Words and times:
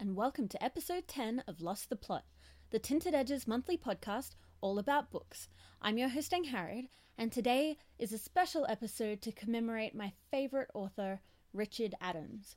and 0.00 0.16
welcome 0.16 0.48
to 0.48 0.62
episode 0.62 1.08
10 1.08 1.42
of 1.46 1.60
Lost 1.60 1.88
the 1.88 1.96
Plot, 1.96 2.24
the 2.70 2.78
Tinted 2.78 3.14
Edges 3.14 3.46
monthly 3.46 3.76
podcast 3.76 4.36
all 4.60 4.78
about 4.78 5.10
books. 5.10 5.48
I'm 5.80 5.98
your 5.98 6.08
host, 6.08 6.32
Angharad, 6.32 6.88
and 7.18 7.32
today 7.32 7.76
is 7.98 8.12
a 8.12 8.18
special 8.18 8.64
episode 8.68 9.20
to 9.22 9.32
commemorate 9.32 9.94
my 9.94 10.12
favourite 10.30 10.68
author, 10.74 11.20
Richard 11.52 11.94
Adams. 12.00 12.56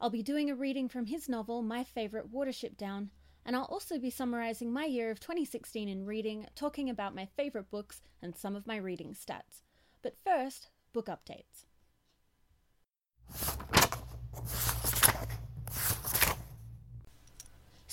I'll 0.00 0.10
be 0.10 0.22
doing 0.22 0.50
a 0.50 0.54
reading 0.54 0.88
from 0.88 1.06
his 1.06 1.28
novel, 1.28 1.62
My 1.62 1.82
Favourite 1.82 2.30
Watership 2.32 2.76
Down, 2.76 3.10
and 3.44 3.56
I'll 3.56 3.64
also 3.64 3.98
be 3.98 4.10
summarising 4.10 4.72
my 4.72 4.84
year 4.84 5.10
of 5.10 5.18
2016 5.18 5.88
in 5.88 6.04
reading, 6.04 6.46
talking 6.54 6.90
about 6.90 7.14
my 7.14 7.26
favourite 7.36 7.70
books 7.70 8.02
and 8.22 8.36
some 8.36 8.54
of 8.54 8.66
my 8.66 8.76
reading 8.76 9.14
stats. 9.14 9.62
But 10.02 10.16
first, 10.24 10.68
book 10.92 11.08
updates. 11.08 11.64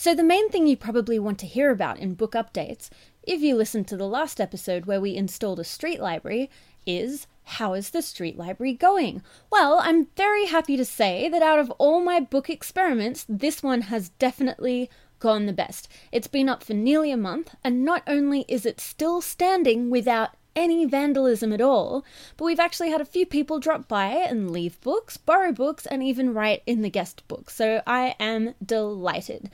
So, 0.07 0.15
the 0.15 0.23
main 0.23 0.47
thing 0.49 0.67
you 0.67 0.77
probably 0.77 1.19
want 1.19 1.37
to 1.39 1.45
hear 1.45 1.69
about 1.69 1.99
in 1.99 2.13
book 2.13 2.31
updates, 2.31 2.89
if 3.23 3.41
you 3.41 3.55
listened 3.57 3.89
to 3.89 3.97
the 3.97 4.07
last 4.07 4.39
episode 4.39 4.85
where 4.85 5.01
we 5.01 5.13
installed 5.17 5.59
a 5.59 5.65
street 5.65 5.99
library, 5.99 6.49
is 6.85 7.27
how 7.43 7.73
is 7.73 7.89
the 7.89 8.01
street 8.01 8.37
library 8.37 8.71
going? 8.71 9.21
Well, 9.51 9.81
I'm 9.83 10.07
very 10.15 10.45
happy 10.45 10.77
to 10.77 10.85
say 10.85 11.27
that 11.27 11.41
out 11.41 11.59
of 11.59 11.71
all 11.71 11.99
my 11.99 12.21
book 12.21 12.49
experiments, 12.49 13.25
this 13.27 13.61
one 13.61 13.81
has 13.81 14.07
definitely 14.07 14.89
gone 15.19 15.45
the 15.45 15.51
best. 15.51 15.89
It's 16.13 16.27
been 16.27 16.47
up 16.47 16.63
for 16.63 16.73
nearly 16.73 17.11
a 17.11 17.17
month, 17.17 17.53
and 17.61 17.83
not 17.83 18.03
only 18.07 18.45
is 18.47 18.65
it 18.65 18.79
still 18.79 19.19
standing 19.19 19.89
without 19.89 20.29
any 20.55 20.85
vandalism 20.85 21.51
at 21.51 21.59
all, 21.59 22.05
but 22.37 22.45
we've 22.45 22.61
actually 22.61 22.91
had 22.91 23.01
a 23.01 23.05
few 23.05 23.25
people 23.25 23.59
drop 23.59 23.89
by 23.89 24.05
and 24.05 24.51
leave 24.51 24.79
books, 24.79 25.17
borrow 25.17 25.51
books, 25.51 25.85
and 25.85 26.01
even 26.01 26.33
write 26.33 26.63
in 26.65 26.81
the 26.81 26.89
guest 26.89 27.27
book. 27.27 27.49
So 27.49 27.81
I 27.85 28.15
am 28.21 28.55
delighted. 28.65 29.51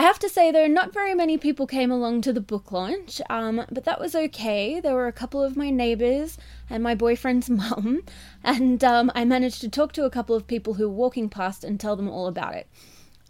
I 0.00 0.04
have 0.04 0.18
to 0.20 0.30
say, 0.30 0.50
though, 0.50 0.66
not 0.66 0.94
very 0.94 1.12
many 1.12 1.36
people 1.36 1.66
came 1.66 1.90
along 1.90 2.22
to 2.22 2.32
the 2.32 2.40
book 2.40 2.72
launch, 2.72 3.20
um, 3.28 3.66
but 3.70 3.84
that 3.84 4.00
was 4.00 4.14
okay. 4.14 4.80
There 4.80 4.94
were 4.94 5.08
a 5.08 5.12
couple 5.12 5.42
of 5.42 5.58
my 5.58 5.68
neighbours 5.68 6.38
and 6.70 6.82
my 6.82 6.94
boyfriend's 6.94 7.50
mum, 7.60 8.04
and 8.42 8.82
um, 8.82 9.12
I 9.14 9.26
managed 9.26 9.60
to 9.60 9.68
talk 9.68 9.92
to 9.92 10.06
a 10.06 10.10
couple 10.10 10.34
of 10.34 10.46
people 10.46 10.72
who 10.72 10.88
were 10.88 10.94
walking 10.94 11.28
past 11.28 11.64
and 11.64 11.78
tell 11.78 11.96
them 11.96 12.08
all 12.08 12.28
about 12.28 12.54
it. 12.54 12.66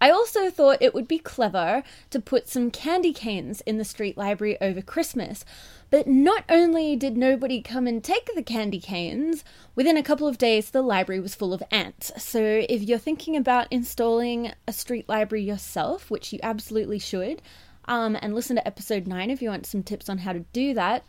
I 0.01 0.11
also 0.11 0.49
thought 0.49 0.81
it 0.81 0.95
would 0.95 1.07
be 1.07 1.19
clever 1.19 1.83
to 2.09 2.21
put 2.21 2.49
some 2.49 2.71
candy 2.71 3.13
canes 3.13 3.61
in 3.63 3.77
the 3.77 3.85
street 3.85 4.17
library 4.17 4.57
over 4.61 4.81
Christmas, 4.81 5.45
but 5.91 6.07
not 6.07 6.45
only 6.49 6.97
did 6.97 7.19
nobody 7.19 7.61
come 7.61 7.87
and 7.87 8.03
take 8.03 8.31
the 8.35 8.43
candy 8.43 8.81
canes, 8.81 9.45
within 9.75 9.99
a 9.99 10.03
couple 10.03 10.27
of 10.27 10.39
days 10.39 10.71
the 10.71 10.81
library 10.81 11.21
was 11.21 11.35
full 11.35 11.53
of 11.53 11.63
ants. 11.71 12.11
So 12.17 12.65
if 12.69 12.83
you're 12.83 12.99
thinking 12.99 13.37
about 13.37 13.69
installing 13.71 14.53
a 14.67 14.73
street 14.73 15.07
library 15.07 15.45
yourself, 15.45 16.11
which 16.11 16.33
you 16.33 16.39
absolutely 16.43 16.99
should, 16.99 17.43
um, 17.85 18.17
and 18.23 18.35
listen 18.35 18.57
to 18.57 18.67
episode 18.67 19.07
9 19.07 19.31
if 19.31 19.43
you 19.43 19.51
want 19.51 19.67
some 19.67 19.83
tips 19.83 20.09
on 20.09 20.19
how 20.19 20.33
to 20.33 20.47
do 20.53 20.73
that, 20.75 21.05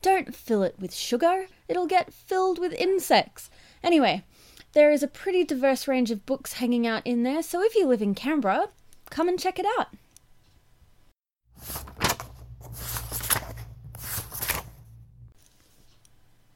don't 0.00 0.34
fill 0.34 0.64
it 0.64 0.74
with 0.80 0.92
sugar, 0.92 1.46
it'll 1.68 1.86
get 1.86 2.12
filled 2.12 2.58
with 2.58 2.72
insects. 2.72 3.50
Anyway, 3.84 4.24
there 4.72 4.90
is 4.90 5.02
a 5.02 5.08
pretty 5.08 5.44
diverse 5.44 5.86
range 5.86 6.10
of 6.10 6.26
books 6.26 6.54
hanging 6.54 6.86
out 6.86 7.06
in 7.06 7.22
there, 7.22 7.42
so 7.42 7.62
if 7.62 7.74
you 7.74 7.86
live 7.86 8.02
in 8.02 8.14
Canberra, 8.14 8.68
come 9.10 9.28
and 9.28 9.38
check 9.38 9.58
it 9.58 9.66
out. 9.78 9.88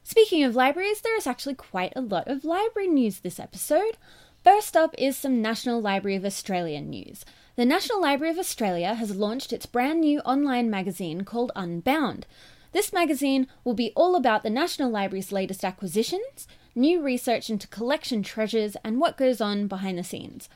Speaking 0.02 0.44
of 0.44 0.56
libraries, 0.56 1.02
there 1.02 1.16
is 1.16 1.26
actually 1.26 1.54
quite 1.54 1.92
a 1.94 2.00
lot 2.00 2.26
of 2.26 2.44
library 2.44 2.88
news 2.88 3.20
this 3.20 3.38
episode. 3.38 3.98
First 4.42 4.76
up 4.76 4.94
is 4.96 5.16
some 5.16 5.42
National 5.42 5.80
Library 5.80 6.16
of 6.16 6.24
Australia 6.24 6.80
news. 6.80 7.24
The 7.56 7.66
National 7.66 8.00
Library 8.00 8.30
of 8.30 8.38
Australia 8.38 8.94
has 8.94 9.16
launched 9.16 9.52
its 9.52 9.66
brand 9.66 10.00
new 10.00 10.20
online 10.20 10.70
magazine 10.70 11.24
called 11.24 11.52
Unbound. 11.54 12.26
This 12.72 12.92
magazine 12.92 13.46
will 13.62 13.74
be 13.74 13.92
all 13.94 14.16
about 14.16 14.42
the 14.42 14.50
National 14.50 14.90
Library's 14.90 15.32
latest 15.32 15.64
acquisitions, 15.64 16.46
new 16.76 17.00
research 17.00 17.50
into 17.50 17.66
collection 17.68 18.22
treasures, 18.22 18.76
and 18.84 19.00
what 19.00 19.16
goes 19.16 19.40
on 19.40 19.66
behind 19.66 19.98
the 19.98 20.04
scenes. 20.04 20.48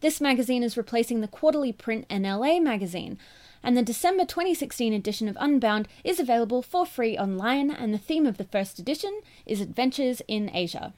This 0.00 0.20
magazine 0.20 0.62
is 0.62 0.76
replacing 0.76 1.20
the 1.20 1.28
quarterly 1.28 1.72
print 1.72 2.08
NLA 2.08 2.62
magazine, 2.62 3.18
and 3.62 3.76
the 3.76 3.82
December 3.82 4.24
2016 4.24 4.92
edition 4.92 5.28
of 5.28 5.36
Unbound 5.40 5.88
is 6.04 6.20
available 6.20 6.62
for 6.62 6.86
free 6.86 7.16
online, 7.16 7.70
and 7.70 7.92
the 7.92 7.98
theme 7.98 8.26
of 8.26 8.36
the 8.36 8.44
first 8.44 8.78
edition 8.78 9.20
is 9.44 9.60
Adventures 9.60 10.22
in 10.28 10.50
Asia. 10.54 10.94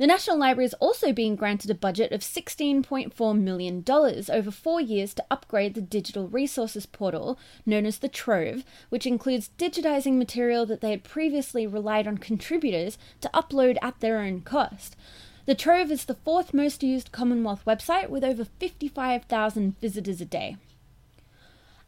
The 0.00 0.06
National 0.06 0.38
Library 0.38 0.64
is 0.64 0.72
also 0.80 1.12
being 1.12 1.36
granted 1.36 1.70
a 1.70 1.74
budget 1.74 2.10
of 2.10 2.22
$16.4 2.22 3.38
million 3.38 3.84
over 3.86 4.50
four 4.50 4.80
years 4.80 5.12
to 5.12 5.24
upgrade 5.30 5.74
the 5.74 5.82
digital 5.82 6.26
resources 6.26 6.86
portal 6.86 7.38
known 7.66 7.84
as 7.84 7.98
the 7.98 8.08
Trove, 8.08 8.64
which 8.88 9.06
includes 9.06 9.50
digitizing 9.58 10.14
material 10.16 10.64
that 10.64 10.80
they 10.80 10.92
had 10.92 11.04
previously 11.04 11.66
relied 11.66 12.06
on 12.06 12.16
contributors 12.16 12.96
to 13.20 13.28
upload 13.34 13.76
at 13.82 14.00
their 14.00 14.20
own 14.20 14.40
cost. 14.40 14.96
The 15.44 15.54
Trove 15.54 15.90
is 15.90 16.06
the 16.06 16.14
fourth 16.14 16.54
most 16.54 16.82
used 16.82 17.12
Commonwealth 17.12 17.66
website 17.66 18.08
with 18.08 18.24
over 18.24 18.46
55,000 18.46 19.78
visitors 19.82 20.22
a 20.22 20.24
day. 20.24 20.56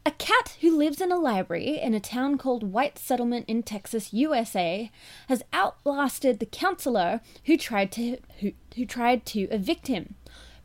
A 0.05 0.11
cat 0.11 0.57
who 0.59 0.75
lives 0.75 0.99
in 0.99 1.13
a 1.13 1.17
library 1.17 1.79
in 1.79 1.93
a 1.93 1.99
town 2.01 2.37
called 2.37 2.73
White 2.73 2.99
Settlement 2.99 3.45
in 3.47 3.63
Texas, 3.63 4.11
USA, 4.11 4.91
has 5.29 5.43
outlasted 5.53 6.39
the 6.39 6.45
counselor 6.45 7.21
who 7.45 7.55
tried 7.55 7.89
to 7.93 8.17
who, 8.41 8.51
who 8.75 8.85
tried 8.85 9.25
to 9.27 9.43
evict 9.43 9.87
him. 9.87 10.15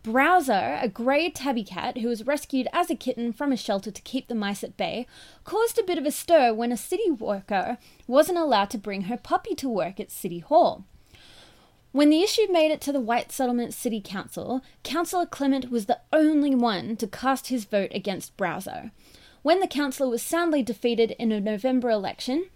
Browser, 0.02 0.78
a 0.82 0.88
grey 0.88 1.30
tabby 1.30 1.62
cat 1.62 1.98
who 1.98 2.08
was 2.08 2.26
rescued 2.26 2.66
as 2.72 2.90
a 2.90 2.96
kitten 2.96 3.32
from 3.32 3.52
a 3.52 3.56
shelter 3.56 3.92
to 3.92 4.02
keep 4.02 4.26
the 4.26 4.34
mice 4.34 4.64
at 4.64 4.76
bay, 4.76 5.06
caused 5.44 5.78
a 5.78 5.84
bit 5.84 5.98
of 5.98 6.06
a 6.06 6.10
stir 6.10 6.52
when 6.52 6.72
a 6.72 6.76
city 6.76 7.08
worker 7.08 7.78
wasn't 8.08 8.38
allowed 8.38 8.70
to 8.70 8.78
bring 8.78 9.02
her 9.02 9.16
puppy 9.16 9.54
to 9.54 9.68
work 9.68 10.00
at 10.00 10.10
City 10.10 10.40
Hall. 10.40 10.84
When 11.92 12.10
the 12.10 12.22
issue 12.22 12.46
made 12.50 12.72
it 12.72 12.80
to 12.82 12.92
the 12.92 13.00
White 13.00 13.30
Settlement 13.30 13.72
City 13.72 14.00
Council, 14.04 14.62
Councillor 14.82 15.26
Clement 15.26 15.70
was 15.70 15.86
the 15.86 16.00
only 16.12 16.54
one 16.56 16.96
to 16.96 17.06
cast 17.06 17.48
his 17.48 17.64
vote 17.64 17.90
against 17.94 18.36
Browser. 18.36 18.90
When 19.48 19.60
the 19.60 19.66
councillor 19.66 20.10
was 20.10 20.20
soundly 20.20 20.62
defeated 20.62 21.12
in 21.12 21.32
a 21.32 21.40
November 21.40 21.88
election, 21.88 22.50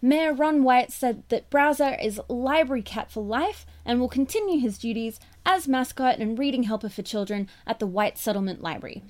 Mayor 0.00 0.34
Ron 0.34 0.64
White 0.64 0.90
said 0.90 1.22
that 1.28 1.48
Browser 1.50 1.94
is 2.02 2.20
library 2.28 2.82
cat 2.82 3.12
for 3.12 3.22
life 3.22 3.64
and 3.84 4.00
will 4.00 4.08
continue 4.08 4.58
his 4.58 4.76
duties 4.76 5.20
as 5.46 5.68
mascot 5.68 6.18
and 6.18 6.36
reading 6.36 6.64
helper 6.64 6.88
for 6.88 7.02
children 7.02 7.48
at 7.64 7.78
the 7.78 7.86
White 7.86 8.18
Settlement 8.18 8.60
Library. 8.60 9.04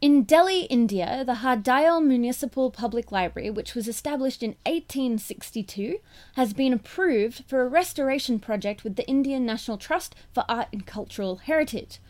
In 0.00 0.24
Delhi, 0.24 0.62
India, 0.62 1.22
the 1.24 1.36
Hardayal 1.36 2.04
Municipal 2.04 2.72
Public 2.72 3.12
Library, 3.12 3.48
which 3.50 3.76
was 3.76 3.86
established 3.86 4.42
in 4.42 4.56
1862, 4.66 5.98
has 6.34 6.52
been 6.52 6.72
approved 6.72 7.44
for 7.46 7.62
a 7.62 7.68
restoration 7.68 8.40
project 8.40 8.82
with 8.82 8.96
the 8.96 9.06
Indian 9.06 9.46
National 9.46 9.78
Trust 9.78 10.16
for 10.32 10.44
Art 10.48 10.66
and 10.72 10.86
Cultural 10.86 11.36
Heritage. 11.36 12.00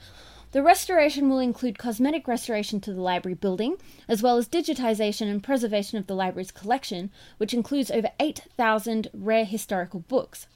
The 0.54 0.62
restoration 0.62 1.28
will 1.28 1.40
include 1.40 1.80
cosmetic 1.80 2.28
restoration 2.28 2.80
to 2.82 2.94
the 2.94 3.00
library 3.00 3.34
building, 3.34 3.74
as 4.06 4.22
well 4.22 4.36
as 4.36 4.48
digitization 4.48 5.28
and 5.28 5.42
preservation 5.42 5.98
of 5.98 6.06
the 6.06 6.14
library's 6.14 6.52
collection, 6.52 7.10
which 7.38 7.52
includes 7.52 7.90
over 7.90 8.10
8,000 8.20 9.08
rare 9.12 9.46
historical 9.46 9.98
books. 9.98 10.46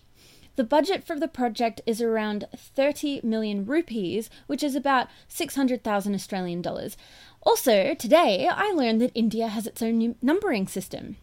The 0.55 0.63
budget 0.63 1.03
for 1.03 1.19
the 1.19 1.27
project 1.27 1.81
is 1.85 2.01
around 2.01 2.47
30 2.57 3.23
million 3.25 3.67
rupees, 3.67 4.31
which 4.47 4.63
is 4.63 4.77
about 4.77 5.09
600,000 5.27 6.15
Australian 6.15 6.63
dollars. 6.63 6.97
Also, 7.43 7.93
today 7.95 8.47
I 8.49 8.71
learned 8.71 9.01
that 9.01 9.11
India 9.17 9.49
has 9.49 9.67
its 9.67 9.83
own 9.83 10.15
numbering 10.23 10.69
system. 10.69 11.17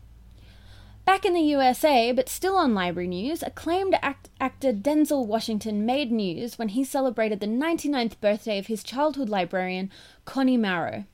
Back 1.06 1.24
in 1.24 1.34
the 1.34 1.42
USA, 1.42 2.12
but 2.12 2.28
still 2.28 2.56
on 2.56 2.74
library 2.74 3.08
news, 3.08 3.44
acclaimed 3.44 3.96
act- 4.02 4.30
actor 4.40 4.74
Denzel 4.74 5.28
Washington 5.28 5.86
made 5.86 6.12
news 6.12 6.58
when 6.58 6.70
he 6.70 6.84
celebrated 6.84 7.40
the 7.40 7.46
99th 7.46 8.20
birthday 8.20 8.58
of 8.58 8.66
his 8.68 8.84
childhood 8.84 9.30
librarian, 9.30 9.92
Connie 10.26 10.58
Mauro. 10.58 11.06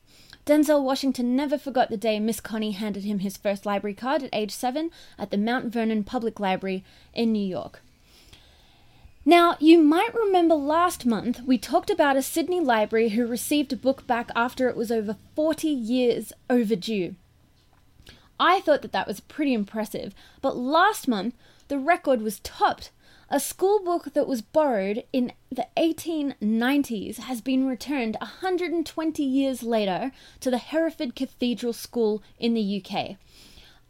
Denzel 0.46 0.82
Washington 0.82 1.36
never 1.36 1.58
forgot 1.58 1.90
the 1.90 1.98
day 1.98 2.22
Miss 2.22 2.40
Connie 2.40 2.72
handed 2.72 3.04
him 3.04 3.20
his 3.20 3.36
first 3.36 3.66
library 3.66 3.94
card 3.94 4.24
at 4.24 4.30
age 4.32 4.52
seven 4.52 4.92
at 5.20 5.30
the 5.30 5.38
Mount 5.38 5.74
Vernon 5.74 6.06
Public 6.06 6.40
Library 6.40 6.86
in 7.14 7.34
New 7.34 7.46
York. 7.46 7.82
Now, 9.26 9.58
you 9.60 9.78
might 9.78 10.16
remember 10.16 10.56
last 10.56 11.06
month 11.06 11.42
we 11.44 11.58
talked 11.58 11.90
about 11.90 12.16
a 12.16 12.22
Sydney 12.22 12.62
library 12.62 13.10
who 13.10 13.28
received 13.28 13.74
a 13.74 13.76
book 13.76 14.08
back 14.08 14.32
after 14.38 14.70
it 14.70 14.78
was 14.78 14.90
over 14.90 15.18
40 15.36 15.68
years 15.68 16.32
overdue. 16.50 17.16
I 18.44 18.60
thought 18.60 18.82
that 18.82 18.92
that 18.92 19.06
was 19.06 19.20
pretty 19.20 19.54
impressive, 19.54 20.16
but 20.42 20.58
last 20.58 21.08
month 21.08 21.36
the 21.68 21.78
record 21.78 22.24
was 22.24 22.40
topped. 22.40 22.90
A 23.30 23.40
school 23.40 23.84
book 23.84 24.14
that 24.16 24.28
was 24.28 24.42
borrowed 24.42 25.04
in 25.14 25.34
the 25.52 25.68
1890s 25.78 27.18
has 27.18 27.40
been 27.40 27.68
returned 27.68 28.18
120 28.20 29.24
years 29.24 29.62
later 29.62 30.12
to 30.40 30.50
the 30.50 30.58
Hereford 30.58 31.16
Cathedral 31.16 31.72
School 31.72 32.24
in 32.40 32.56
the 32.56 32.84
UK. 32.84 33.18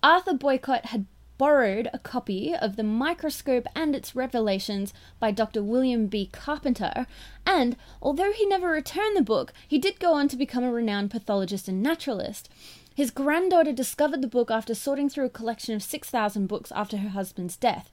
Arthur 0.04 0.34
Boycott 0.34 0.88
had 0.88 1.06
borrowed 1.38 1.90
a 1.94 1.98
copy 1.98 2.54
of 2.54 2.76
The 2.76 2.84
Microscope 2.84 3.66
and 3.74 3.96
Its 3.96 4.18
Revelations 4.18 4.94
by 5.18 5.32
Dr. 5.32 5.64
William 5.64 6.08
B. 6.08 6.30
Carpenter, 6.30 7.08
and 7.48 7.78
although 8.02 8.34
he 8.34 8.46
never 8.46 8.68
returned 8.68 9.16
the 9.16 9.24
book, 9.24 9.54
he 9.66 9.80
did 9.80 9.98
go 10.00 10.14
on 10.14 10.28
to 10.28 10.36
become 10.36 10.66
a 10.66 10.72
renowned 10.72 11.10
pathologist 11.10 11.70
and 11.70 11.82
naturalist. 11.82 12.50
His 12.94 13.10
granddaughter 13.10 13.72
discovered 13.72 14.22
the 14.22 14.28
book 14.28 14.52
after 14.52 14.76
sorting 14.76 15.10
through 15.10 15.26
a 15.26 15.30
collection 15.30 15.74
of 15.74 15.82
6,000 15.82 16.48
books 16.48 16.72
after 16.74 16.98
her 16.98 17.10
husband's 17.10 17.56
death. 17.56 17.90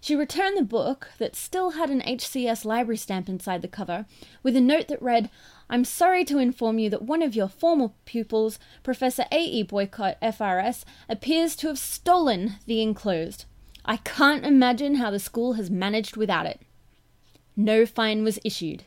She 0.00 0.16
returned 0.16 0.56
the 0.56 0.64
book, 0.64 1.10
that 1.18 1.36
still 1.36 1.70
had 1.70 1.90
an 1.90 2.00
HCS 2.00 2.64
library 2.64 2.96
stamp 2.96 3.28
inside 3.28 3.60
the 3.60 3.68
cover, 3.68 4.06
with 4.42 4.56
a 4.56 4.60
note 4.60 4.88
that 4.88 5.02
read, 5.02 5.28
I'm 5.68 5.84
sorry 5.84 6.24
to 6.26 6.38
inform 6.38 6.78
you 6.78 6.88
that 6.88 7.02
one 7.02 7.22
of 7.22 7.36
your 7.36 7.48
former 7.48 7.90
pupils, 8.06 8.58
Professor 8.82 9.26
A.E. 9.30 9.64
Boycott, 9.64 10.18
FRS, 10.22 10.84
appears 11.10 11.54
to 11.56 11.68
have 11.68 11.78
stolen 11.78 12.54
the 12.66 12.80
enclosed. 12.80 13.44
I 13.84 13.98
can't 13.98 14.46
imagine 14.46 14.94
how 14.94 15.10
the 15.10 15.18
school 15.18 15.54
has 15.54 15.70
managed 15.70 16.16
without 16.16 16.46
it. 16.46 16.62
No 17.54 17.84
fine 17.84 18.22
was 18.22 18.38
issued. 18.44 18.84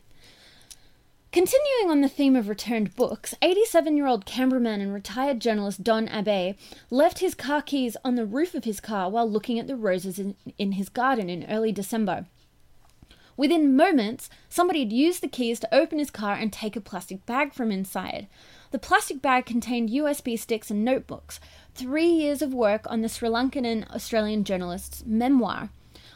Continuing 1.32 1.90
on 1.90 2.02
the 2.02 2.10
theme 2.10 2.36
of 2.36 2.46
returned 2.46 2.94
books, 2.94 3.34
87 3.40 3.96
year 3.96 4.06
old 4.06 4.26
cameraman 4.26 4.82
and 4.82 4.92
retired 4.92 5.40
journalist 5.40 5.82
Don 5.82 6.06
Abey 6.08 6.56
left 6.90 7.20
his 7.20 7.34
car 7.34 7.62
keys 7.62 7.96
on 8.04 8.16
the 8.16 8.26
roof 8.26 8.54
of 8.54 8.64
his 8.64 8.80
car 8.80 9.08
while 9.08 9.26
looking 9.26 9.58
at 9.58 9.66
the 9.66 9.74
roses 9.74 10.18
in, 10.18 10.34
in 10.58 10.72
his 10.72 10.90
garden 10.90 11.30
in 11.30 11.50
early 11.50 11.72
December. 11.72 12.26
Within 13.34 13.74
moments, 13.74 14.28
somebody 14.50 14.80
had 14.80 14.92
used 14.92 15.22
the 15.22 15.26
keys 15.26 15.58
to 15.60 15.74
open 15.74 15.98
his 15.98 16.10
car 16.10 16.34
and 16.34 16.52
take 16.52 16.76
a 16.76 16.82
plastic 16.82 17.24
bag 17.24 17.54
from 17.54 17.72
inside. 17.72 18.26
The 18.70 18.78
plastic 18.78 19.22
bag 19.22 19.46
contained 19.46 19.88
USB 19.88 20.38
sticks 20.38 20.70
and 20.70 20.84
notebooks, 20.84 21.40
three 21.74 22.10
years 22.10 22.42
of 22.42 22.52
work 22.52 22.82
on 22.90 23.00
the 23.00 23.08
Sri 23.08 23.30
Lankan 23.30 23.64
and 23.64 23.86
Australian 23.88 24.44
journalist's 24.44 25.02
memoir. 25.06 25.70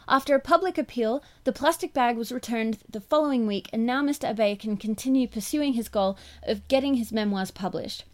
After 0.09 0.35
a 0.35 0.41
public 0.41 0.79
appeal, 0.79 1.23
the 1.43 1.53
plastic 1.53 1.93
bag 1.93 2.17
was 2.17 2.31
returned 2.31 2.79
the 2.89 3.01
following 3.01 3.47
week, 3.47 3.69
and 3.73 3.85
now 3.85 4.03
Mr. 4.03 4.31
Abey 4.31 4.55
can 4.55 4.77
continue 4.77 5.27
pursuing 5.27 5.73
his 5.73 5.89
goal 5.89 6.17
of 6.45 6.69
getting 6.69 6.95
his 6.95 7.11
memoirs 7.11 7.51
published. 7.51 8.05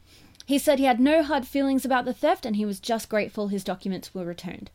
He 0.47 0.59
said 0.59 0.79
he 0.79 0.87
had 0.87 1.01
no 1.01 1.23
hard 1.23 1.47
feelings 1.47 1.85
about 1.85 2.05
the 2.05 2.15
theft 2.15 2.45
and 2.45 2.57
he 2.57 2.65
was 2.65 2.81
just 2.81 3.09
grateful 3.09 3.49
his 3.49 3.65
documents 3.65 4.15
were 4.15 4.25
returned. 4.25 4.71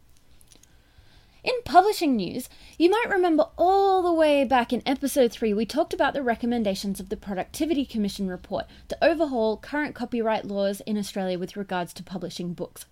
In 1.43 1.53
publishing 1.65 2.15
news, 2.15 2.49
you 2.77 2.89
might 2.89 3.09
remember 3.09 3.47
all 3.57 4.01
the 4.01 4.11
way 4.11 4.43
back 4.43 4.73
in 4.73 4.81
episode 4.85 5.31
3 5.31 5.53
we 5.53 5.65
talked 5.65 5.93
about 5.93 6.13
the 6.13 6.23
recommendations 6.23 6.99
of 6.99 7.09
the 7.09 7.17
Productivity 7.17 7.85
Commission 7.85 8.27
report 8.27 8.65
to 8.89 9.03
overhaul 9.03 9.57
current 9.57 9.95
copyright 9.95 10.45
laws 10.45 10.81
in 10.81 10.97
Australia 10.97 11.39
with 11.39 11.57
regards 11.57 11.93
to 11.93 12.03
publishing 12.03 12.53
books. 12.53 12.85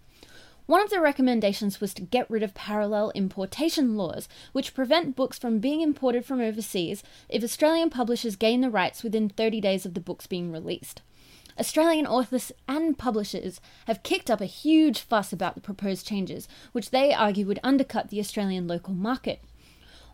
One 0.68 0.82
of 0.82 0.90
the 0.90 1.00
recommendations 1.00 1.80
was 1.80 1.94
to 1.94 2.02
get 2.02 2.30
rid 2.30 2.42
of 2.42 2.56
parallel 2.56 3.12
importation 3.14 3.96
laws, 3.96 4.28
which 4.52 4.74
prevent 4.74 5.16
books 5.16 5.38
from 5.38 5.60
being 5.60 5.82
imported 5.82 6.26
from 6.26 6.42
overseas 6.42 7.04
if 7.30 7.44
Australian 7.44 7.92
publishers 7.92 8.36
gain 8.36 8.62
the 8.62 8.72
rights 8.72 9.04
within 9.04 9.30
30 9.30 9.62
days 9.62 9.86
of 9.86 9.94
the 9.94 10.00
books 10.00 10.26
being 10.26 10.52
released. 10.52 11.04
Australian 11.60 12.08
authors 12.08 12.52
and 12.68 12.98
publishers 12.98 13.62
have 13.86 14.02
kicked 14.02 14.32
up 14.32 14.42
a 14.42 14.46
huge 14.46 15.00
fuss 15.00 15.32
about 15.32 15.54
the 15.54 15.62
proposed 15.62 16.08
changes, 16.08 16.48
which 16.72 16.90
they 16.90 17.14
argue 17.14 17.46
would 17.46 17.60
undercut 17.64 18.10
the 18.10 18.20
Australian 18.20 18.68
local 18.68 18.94
market. 18.94 19.42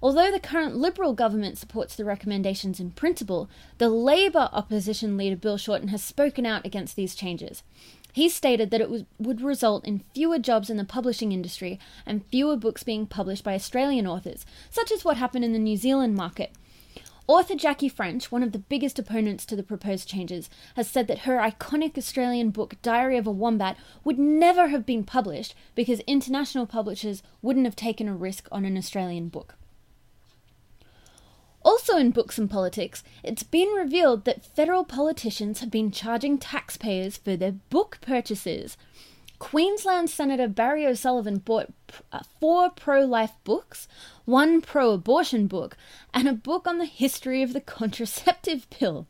Although 0.04 0.32
the 0.32 0.40
current 0.40 0.76
Liberal 0.76 1.14
government 1.14 1.60
supports 1.60 1.96
the 1.96 2.06
recommendations 2.06 2.80
in 2.80 2.92
principle, 2.92 3.50
the 3.78 3.90
Labor 3.90 4.50
opposition 4.52 5.16
leader 5.16 5.36
Bill 5.36 5.58
Shorten 5.58 5.90
has 5.90 6.04
spoken 6.04 6.46
out 6.46 6.66
against 6.66 6.96
these 6.96 7.14
changes. 7.14 7.62
He 8.14 8.30
stated 8.30 8.72
that 8.72 8.82
it 8.82 8.90
was, 8.90 9.04
would 9.20 9.42
result 9.42 9.86
in 9.86 10.04
fewer 10.14 10.40
jobs 10.40 10.70
in 10.70 10.78
the 10.78 10.84
publishing 10.84 11.32
industry 11.32 11.80
and 12.06 12.26
fewer 12.26 12.58
books 12.58 12.84
being 12.84 13.06
published 13.06 13.44
by 13.44 13.54
Australian 13.54 14.08
authors, 14.08 14.46
such 14.70 14.92
as 14.92 15.06
what 15.06 15.18
happened 15.18 15.46
in 15.46 15.54
the 15.54 15.60
New 15.60 15.78
Zealand 15.78 16.16
market. 16.16 16.52
Author 17.28 17.56
Jackie 17.56 17.88
French, 17.88 18.30
one 18.32 18.44
of 18.44 18.52
the 18.52 18.60
biggest 18.60 19.00
opponents 19.00 19.46
to 19.46 19.56
the 19.56 19.64
proposed 19.64 20.10
changes, 20.10 20.50
has 20.76 20.90
said 20.90 21.08
that 21.08 21.20
her 21.20 21.38
iconic 21.38 21.98
Australian 21.98 22.50
book, 22.50 22.76
Diary 22.82 23.16
of 23.16 23.26
a 23.26 23.32
Wombat, 23.32 23.78
would 24.04 24.20
never 24.20 24.68
have 24.68 24.86
been 24.86 25.06
published 25.06 25.56
because 25.74 26.02
international 26.02 26.66
publishers 26.66 27.24
wouldn't 27.42 27.66
have 27.66 27.76
taken 27.76 28.10
a 28.10 28.14
risk 28.14 28.50
on 28.52 28.66
an 28.66 28.76
Australian 28.76 29.30
book. 29.30 29.56
Also, 31.64 31.98
in 31.98 32.12
books 32.12 32.38
and 32.38 32.50
politics, 32.50 33.04
it's 33.24 33.44
been 33.44 33.70
revealed 33.70 34.26
that 34.26 34.44
federal 34.44 34.84
politicians 34.84 35.60
have 35.60 35.70
been 35.70 35.92
charging 35.92 36.38
taxpayers 36.38 37.18
for 37.18 37.36
their 37.36 37.52
book 37.52 38.00
purchases. 38.02 38.78
Queensland 39.38 40.10
Senator 40.10 40.48
Barry 40.48 40.86
O'Sullivan 40.86 41.40
bought 41.40 41.74
uh, 42.12 42.20
four 42.40 42.70
pro 42.70 43.02
life 43.02 43.34
books, 43.44 43.88
one 44.26 44.62
pro 44.62 44.92
abortion 44.92 45.48
book, 45.48 45.76
and 46.14 46.28
a 46.28 46.34
book 46.34 46.68
on 46.68 46.78
the 46.78 46.86
history 46.86 47.42
of 47.42 47.54
the 47.54 47.62
contraceptive 47.80 48.70
pill. 48.70 49.08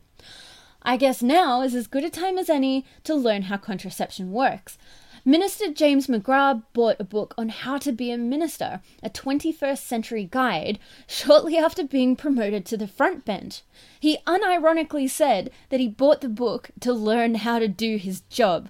I 0.82 0.96
guess 0.96 1.22
now 1.22 1.62
is 1.62 1.74
as 1.74 1.86
good 1.86 2.02
a 2.02 2.10
time 2.10 2.38
as 2.38 2.50
any 2.50 2.84
to 3.04 3.14
learn 3.14 3.42
how 3.42 3.56
contraception 3.56 4.32
works. 4.32 4.78
Minister 5.24 5.72
James 5.72 6.08
McGrath 6.08 6.64
bought 6.72 6.96
a 6.98 7.04
book 7.04 7.32
on 7.38 7.48
how 7.48 7.78
to 7.78 7.92
be 7.92 8.10
a 8.10 8.18
minister, 8.18 8.80
a 9.04 9.08
21st 9.08 9.78
century 9.78 10.28
guide, 10.28 10.80
shortly 11.06 11.56
after 11.56 11.84
being 11.84 12.16
promoted 12.16 12.66
to 12.66 12.76
the 12.76 12.88
front 12.88 13.24
bench. 13.24 13.62
He 14.00 14.18
unironically 14.26 15.08
said 15.08 15.52
that 15.68 15.78
he 15.78 15.86
bought 15.86 16.22
the 16.22 16.28
book 16.28 16.72
to 16.80 16.92
learn 16.92 17.36
how 17.36 17.60
to 17.60 17.68
do 17.68 17.98
his 17.98 18.22
job. 18.22 18.68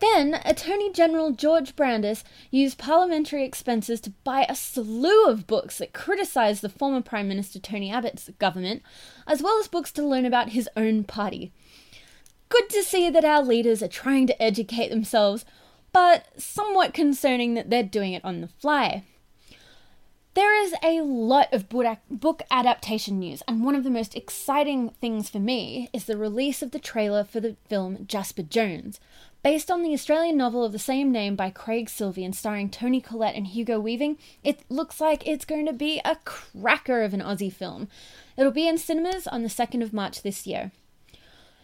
Then, 0.00 0.40
Attorney 0.44 0.90
General 0.90 1.30
George 1.30 1.76
Brandis 1.76 2.24
used 2.50 2.76
parliamentary 2.78 3.44
expenses 3.44 4.00
to 4.00 4.12
buy 4.24 4.46
a 4.48 4.56
slew 4.56 5.26
of 5.26 5.46
books 5.46 5.78
that 5.78 5.92
criticised 5.92 6.60
the 6.60 6.68
former 6.68 7.02
Prime 7.02 7.28
Minister 7.28 7.60
Tony 7.60 7.92
Abbott's 7.92 8.30
government, 8.40 8.82
as 9.28 9.42
well 9.42 9.56
as 9.60 9.68
books 9.68 9.92
to 9.92 10.02
learn 10.02 10.24
about 10.24 10.50
his 10.50 10.68
own 10.76 11.04
party. 11.04 11.52
Good 12.48 12.68
to 12.70 12.82
see 12.82 13.10
that 13.10 13.24
our 13.24 13.42
leaders 13.44 13.80
are 13.80 13.88
trying 13.88 14.26
to 14.26 14.42
educate 14.42 14.88
themselves 14.88 15.44
but 15.92 16.26
somewhat 16.36 16.94
concerning 16.94 17.54
that 17.54 17.70
they're 17.70 17.82
doing 17.82 18.12
it 18.12 18.24
on 18.24 18.40
the 18.40 18.48
fly. 18.48 19.04
There 20.34 20.62
is 20.62 20.74
a 20.84 21.00
lot 21.00 21.52
of 21.52 21.68
book 21.68 22.42
adaptation 22.48 23.18
news, 23.18 23.42
and 23.48 23.64
one 23.64 23.74
of 23.74 23.82
the 23.82 23.90
most 23.90 24.14
exciting 24.14 24.90
things 25.00 25.28
for 25.28 25.40
me 25.40 25.88
is 25.92 26.04
the 26.04 26.16
release 26.16 26.62
of 26.62 26.70
the 26.70 26.78
trailer 26.78 27.24
for 27.24 27.40
the 27.40 27.56
film 27.68 28.06
Jasper 28.06 28.42
Jones. 28.42 29.00
Based 29.42 29.70
on 29.70 29.82
the 29.82 29.92
Australian 29.92 30.36
novel 30.36 30.64
of 30.64 30.70
the 30.72 30.78
same 30.78 31.10
name 31.10 31.34
by 31.34 31.50
Craig 31.50 31.86
Silvey 31.88 32.32
starring 32.34 32.70
Toni 32.70 33.00
Collette 33.00 33.34
and 33.34 33.48
Hugo 33.48 33.80
Weaving, 33.80 34.18
it 34.44 34.60
looks 34.68 35.00
like 35.00 35.26
it's 35.26 35.44
going 35.44 35.66
to 35.66 35.72
be 35.72 36.00
a 36.04 36.16
cracker 36.24 37.02
of 37.02 37.14
an 37.14 37.20
Aussie 37.20 37.52
film. 37.52 37.88
It'll 38.36 38.52
be 38.52 38.68
in 38.68 38.78
cinemas 38.78 39.26
on 39.26 39.42
the 39.42 39.48
2nd 39.48 39.82
of 39.82 39.92
March 39.92 40.22
this 40.22 40.46
year. 40.46 40.70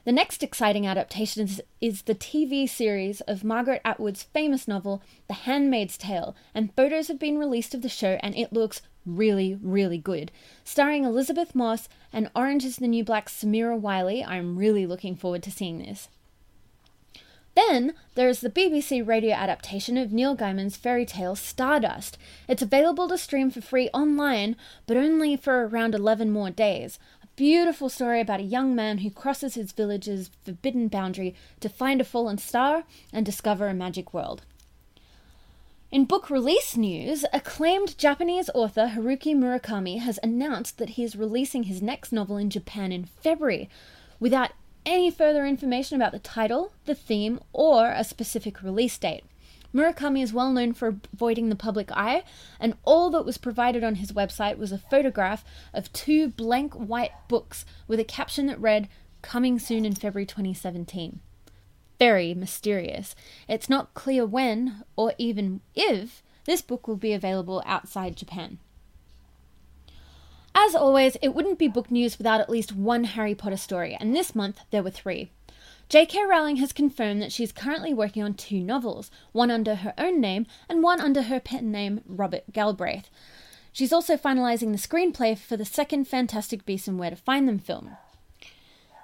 The 0.04 0.12
next 0.12 0.42
exciting 0.42 0.86
adaptation 0.86 1.44
is, 1.44 1.62
is, 1.80 2.02
the 2.02 2.14
TV 2.14 2.68
series 2.68 3.22
of 3.22 3.42
Margaret 3.42 3.80
Atwood's 3.86 4.22
famous 4.22 4.68
novel, 4.68 5.02
The 5.28 5.34
Handmaid's 5.34 5.96
Tale, 5.96 6.36
and 6.54 6.74
photos 6.74 7.08
have 7.08 7.18
been 7.18 7.38
released 7.38 7.72
of 7.74 7.80
the 7.80 7.88
show, 7.88 8.18
and 8.20 8.36
it 8.36 8.52
looks 8.52 8.82
really, 9.06 9.58
really 9.62 9.96
good. 9.96 10.30
Starring 10.62 11.04
Elisabeth 11.04 11.54
Moss 11.54 11.88
and 12.12 12.30
Orange 12.36 12.66
is 12.66 12.76
the 12.76 12.86
New 12.86 13.02
Black's 13.02 13.32
Samira 13.32 13.78
Wiley, 13.78 14.22
I'm 14.22 14.58
really 14.58 14.86
looking 14.86 15.16
forward 15.16 15.42
to 15.44 15.50
seeing 15.50 15.78
this. 15.78 16.08
Then 17.54 17.94
there's 18.14 18.40
the 18.40 18.50
BBC 18.50 19.06
radio 19.06 19.32
adaptation 19.32 19.96
of 19.96 20.12
Neil 20.12 20.36
Gaiman's 20.36 20.76
fairy 20.76 21.06
tale 21.06 21.36
Stardust. 21.36 22.18
It's 22.48 22.62
available 22.62 23.08
to 23.08 23.16
stream 23.16 23.50
for 23.50 23.60
free 23.60 23.88
online, 23.94 24.56
but 24.86 24.96
only 24.96 25.36
for 25.36 25.66
around 25.66 25.94
11 25.94 26.30
more 26.30 26.50
days 26.50 26.98
beautiful 27.36 27.88
story 27.88 28.20
about 28.20 28.40
a 28.40 28.44
young 28.44 28.74
man 28.74 28.98
who 28.98 29.10
crosses 29.10 29.54
his 29.54 29.72
village's 29.72 30.30
forbidden 30.44 30.88
boundary 30.88 31.34
to 31.60 31.68
find 31.68 32.00
a 32.00 32.04
fallen 32.04 32.38
star 32.38 32.84
and 33.12 33.26
discover 33.26 33.68
a 33.68 33.74
magic 33.74 34.14
world. 34.14 34.42
In 35.90 36.04
book 36.06 36.28
release 36.28 36.76
news, 36.76 37.24
acclaimed 37.32 37.96
Japanese 37.96 38.50
author 38.54 38.92
Haruki 38.94 39.34
Murakami 39.34 40.00
has 40.00 40.18
announced 40.22 40.78
that 40.78 40.90
he 40.90 41.04
is 41.04 41.14
releasing 41.14 41.64
his 41.64 41.80
next 41.80 42.10
novel 42.10 42.36
in 42.36 42.50
Japan 42.50 42.90
in 42.90 43.04
February, 43.04 43.68
without 44.18 44.50
any 44.84 45.10
further 45.10 45.46
information 45.46 45.96
about 45.96 46.12
the 46.12 46.18
title, 46.18 46.72
the 46.84 46.94
theme, 46.94 47.38
or 47.52 47.90
a 47.90 48.02
specific 48.02 48.62
release 48.62 48.98
date. 48.98 49.24
Murakami 49.74 50.22
is 50.22 50.32
well 50.32 50.52
known 50.52 50.72
for 50.72 50.96
avoiding 51.12 51.48
the 51.48 51.56
public 51.56 51.90
eye, 51.92 52.22
and 52.60 52.74
all 52.84 53.10
that 53.10 53.24
was 53.24 53.38
provided 53.38 53.82
on 53.82 53.96
his 53.96 54.12
website 54.12 54.56
was 54.56 54.70
a 54.70 54.78
photograph 54.78 55.44
of 55.72 55.92
two 55.92 56.28
blank 56.28 56.74
white 56.74 57.10
books 57.28 57.64
with 57.88 57.98
a 57.98 58.04
caption 58.04 58.46
that 58.46 58.60
read, 58.60 58.88
Coming 59.22 59.58
soon 59.58 59.86
in 59.86 59.94
February 59.94 60.26
2017. 60.26 61.18
Very 61.98 62.34
mysterious. 62.34 63.16
It's 63.48 63.70
not 63.70 63.94
clear 63.94 64.26
when, 64.26 64.84
or 64.96 65.14
even 65.16 65.62
if, 65.74 66.22
this 66.44 66.60
book 66.60 66.86
will 66.86 66.96
be 66.96 67.14
available 67.14 67.62
outside 67.64 68.16
Japan. 68.16 68.58
As 70.54 70.74
always, 70.74 71.16
it 71.22 71.34
wouldn't 71.34 71.58
be 71.58 71.68
book 71.68 71.90
news 71.90 72.18
without 72.18 72.40
at 72.40 72.50
least 72.50 72.76
one 72.76 73.04
Harry 73.04 73.34
Potter 73.34 73.56
story, 73.56 73.96
and 73.98 74.14
this 74.14 74.34
month 74.34 74.60
there 74.70 74.82
were 74.82 74.90
three. 74.90 75.30
J.K. 75.88 76.24
Rowling 76.24 76.56
has 76.56 76.72
confirmed 76.72 77.22
that 77.22 77.30
she's 77.30 77.52
currently 77.52 77.94
working 77.94 78.22
on 78.22 78.34
two 78.34 78.60
novels, 78.60 79.10
one 79.32 79.50
under 79.50 79.76
her 79.76 79.94
own 79.96 80.20
name 80.20 80.46
and 80.68 80.82
one 80.82 81.00
under 81.00 81.22
her 81.22 81.38
pen 81.38 81.70
name 81.70 82.00
Robert 82.06 82.52
Galbraith. 82.52 83.08
She's 83.70 83.92
also 83.92 84.16
finalising 84.16 84.72
the 84.72 84.78
screenplay 84.78 85.38
for 85.38 85.56
the 85.56 85.64
second 85.64 86.08
Fantastic 86.08 86.64
Beasts 86.64 86.88
and 86.88 86.98
Where 86.98 87.10
to 87.10 87.16
Find 87.16 87.46
Them 87.46 87.58
film. 87.58 87.96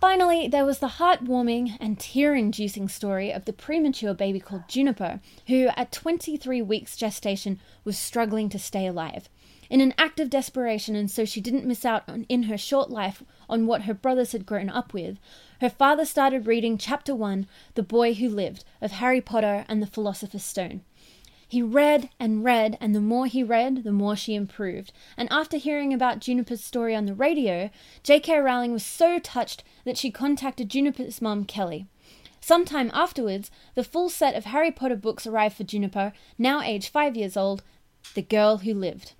Finally, 0.00 0.48
there 0.48 0.66
was 0.66 0.80
the 0.80 0.98
heartwarming 0.98 1.78
and 1.80 1.98
tear 1.98 2.34
inducing 2.34 2.88
story 2.88 3.32
of 3.32 3.46
the 3.46 3.54
premature 3.54 4.12
baby 4.12 4.38
called 4.38 4.68
Juniper, 4.68 5.20
who, 5.46 5.68
at 5.76 5.92
23 5.92 6.60
weeks 6.60 6.94
gestation, 6.94 7.58
was 7.84 7.96
struggling 7.96 8.50
to 8.50 8.58
stay 8.58 8.86
alive. 8.86 9.30
In 9.70 9.80
an 9.80 9.94
act 9.96 10.20
of 10.20 10.28
desperation, 10.28 10.94
and 10.94 11.10
so 11.10 11.24
she 11.24 11.40
didn't 11.40 11.64
miss 11.64 11.86
out 11.86 12.06
on, 12.06 12.26
in 12.28 12.44
her 12.44 12.58
short 12.58 12.90
life 12.90 13.22
on 13.48 13.66
what 13.66 13.84
her 13.84 13.94
brothers 13.94 14.32
had 14.32 14.44
grown 14.44 14.68
up 14.68 14.92
with, 14.92 15.18
her 15.62 15.70
father 15.70 16.04
started 16.04 16.46
reading 16.46 16.76
Chapter 16.76 17.14
1, 17.14 17.46
The 17.74 17.82
Boy 17.82 18.12
Who 18.12 18.28
Lived, 18.28 18.62
of 18.82 18.92
Harry 18.92 19.22
Potter 19.22 19.64
and 19.68 19.80
the 19.80 19.86
Philosopher's 19.86 20.44
Stone. 20.44 20.82
He 21.54 21.62
read 21.62 22.10
and 22.18 22.42
read, 22.42 22.76
and 22.80 22.96
the 22.96 23.00
more 23.00 23.26
he 23.26 23.44
read, 23.44 23.84
the 23.84 23.92
more 23.92 24.16
she 24.16 24.34
improved. 24.34 24.92
And 25.16 25.28
after 25.30 25.56
hearing 25.56 25.94
about 25.94 26.18
Juniper's 26.18 26.64
story 26.64 26.96
on 26.96 27.06
the 27.06 27.14
radio, 27.14 27.70
J.K. 28.02 28.40
Rowling 28.40 28.72
was 28.72 28.82
so 28.82 29.20
touched 29.20 29.62
that 29.84 29.96
she 29.96 30.10
contacted 30.10 30.68
Juniper's 30.68 31.22
mum, 31.22 31.44
Kelly. 31.44 31.86
Sometime 32.40 32.90
afterwards, 32.92 33.52
the 33.76 33.84
full 33.84 34.08
set 34.08 34.34
of 34.34 34.46
Harry 34.46 34.72
Potter 34.72 34.96
books 34.96 35.28
arrived 35.28 35.56
for 35.56 35.62
Juniper, 35.62 36.12
now 36.36 36.60
aged 36.60 36.88
five 36.88 37.16
years 37.16 37.36
old, 37.36 37.62
The 38.14 38.22
Girl 38.22 38.56
Who 38.56 38.74
Lived. 38.74 39.12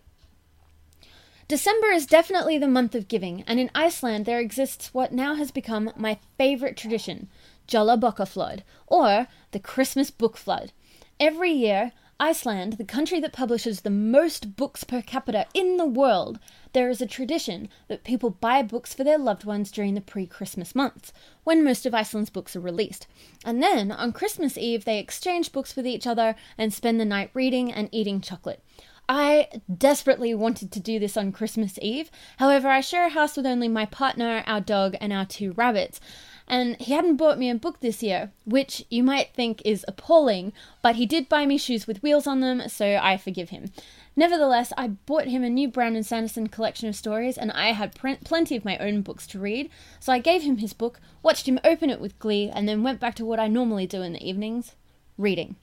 December 1.47 1.93
is 1.93 2.05
definitely 2.05 2.59
the 2.59 2.67
month 2.67 2.97
of 2.97 3.07
giving, 3.07 3.45
and 3.47 3.61
in 3.61 3.71
Iceland 3.77 4.27
there 4.27 4.41
exists 4.41 4.93
what 4.93 5.13
now 5.13 5.37
has 5.37 5.53
become 5.53 5.93
my 5.97 6.19
favourite 6.37 6.77
tradition, 6.77 7.29
Flood, 7.69 8.65
or 8.89 9.29
the 9.53 9.61
Christmas 9.61 10.11
Book 10.11 10.37
Flood. 10.37 10.73
Every 11.21 11.53
year, 11.53 11.93
Iceland, 12.21 12.75
the 12.75 12.85
country 12.85 13.19
that 13.21 13.33
publishes 13.33 13.81
the 13.81 13.91
most 13.91 14.55
books 14.57 14.85
per 14.85 15.03
capita 15.03 15.47
in 15.53 15.77
the 15.77 15.87
world, 15.87 16.39
there 16.73 16.89
is 16.89 17.01
a 17.01 17.07
tradition 17.07 17.69
that 17.89 18.05
people 18.05 18.31
buy 18.31 18.63
books 18.63 18.95
for 18.95 19.03
their 19.03 19.19
loved 19.19 19.45
ones 19.45 19.73
during 19.73 19.95
the 19.95 20.01
pre 20.01 20.27
Christmas 20.27 20.75
months, 20.75 21.13
when 21.43 21.65
most 21.65 21.87
of 21.87 21.95
Iceland's 21.95 22.31
books 22.31 22.55
are 22.55 22.61
released. 22.61 23.09
And 23.45 23.63
then, 23.63 23.91
on 23.91 24.13
Christmas 24.13 24.57
Eve, 24.57 24.85
they 24.85 24.99
exchange 24.99 25.51
books 25.51 25.75
with 25.75 25.87
each 25.87 26.07
other 26.07 26.37
and 26.57 26.73
spend 26.73 27.01
the 27.01 27.05
night 27.05 27.31
reading 27.35 27.73
and 27.73 27.89
eating 27.91 28.21
chocolate. 28.21 28.63
I 29.09 29.49
desperately 29.77 30.35
wanted 30.35 30.73
to 30.73 30.81
do 30.81 30.99
this 30.99 31.17
on 31.17 31.33
Christmas 31.33 31.79
Eve. 31.83 32.11
However, 32.39 32.69
I 32.69 32.81
share 32.81 33.07
a 33.07 33.11
house 33.11 33.37
with 33.37 33.45
only 33.45 33.69
my 33.69 33.85
partner, 33.87 34.43
our 34.47 34.61
dog, 34.61 34.97
and 35.01 35.13
our 35.13 35.27
two 35.27 35.53
rabbits 35.53 36.01
and 36.47 36.77
he 36.81 36.93
hadn't 36.93 37.17
bought 37.17 37.39
me 37.39 37.49
a 37.49 37.55
book 37.55 37.81
this 37.81 38.03
year, 38.03 38.33
which 38.45 38.85
you 38.91 39.03
might 39.03 39.33
think 39.35 39.63
is 39.65 39.85
appalling, 39.89 40.53
but 40.83 40.97
he 40.97 41.07
did 41.07 41.29
buy 41.29 41.47
me 41.47 41.57
shoes 41.57 41.87
with 41.87 42.03
wheels 42.03 42.27
on 42.27 42.41
them, 42.41 42.69
so 42.69 42.99
I 43.03 43.17
forgive 43.17 43.51
him. 43.51 43.71
Nevertheless, 44.17 44.73
I 44.77 44.89
bought 44.89 45.27
him 45.27 45.43
a 45.43 45.51
new 45.51 45.69
Brandon 45.69 46.03
Sanderson 46.03 46.49
collection 46.49 46.89
of 46.89 46.95
stories, 46.95 47.39
and 47.39 47.51
I 47.53 47.73
had 47.73 47.95
pr- 47.95 48.23
plenty 48.25 48.57
of 48.57 48.65
my 48.65 48.79
own 48.79 49.01
books 49.01 49.27
to 49.29 49.41
read, 49.41 49.71
so 49.99 50.13
I 50.13 50.19
gave 50.19 50.43
him 50.43 50.59
his 50.59 50.73
book, 50.73 51.01
watched 51.23 51.49
him 51.49 51.59
open 51.65 51.91
it 51.91 52.01
with 52.01 52.19
glee, 52.19 52.51
and 52.51 52.69
then 52.69 52.83
went 52.83 53.01
back 53.01 53.15
to 53.17 53.25
what 53.25 53.41
I 53.41 53.49
normally 53.49 53.87
do 53.87 54.03
in 54.03 54.13
the 54.13 54.29
evenings 54.29 54.77
reading. 55.17 55.57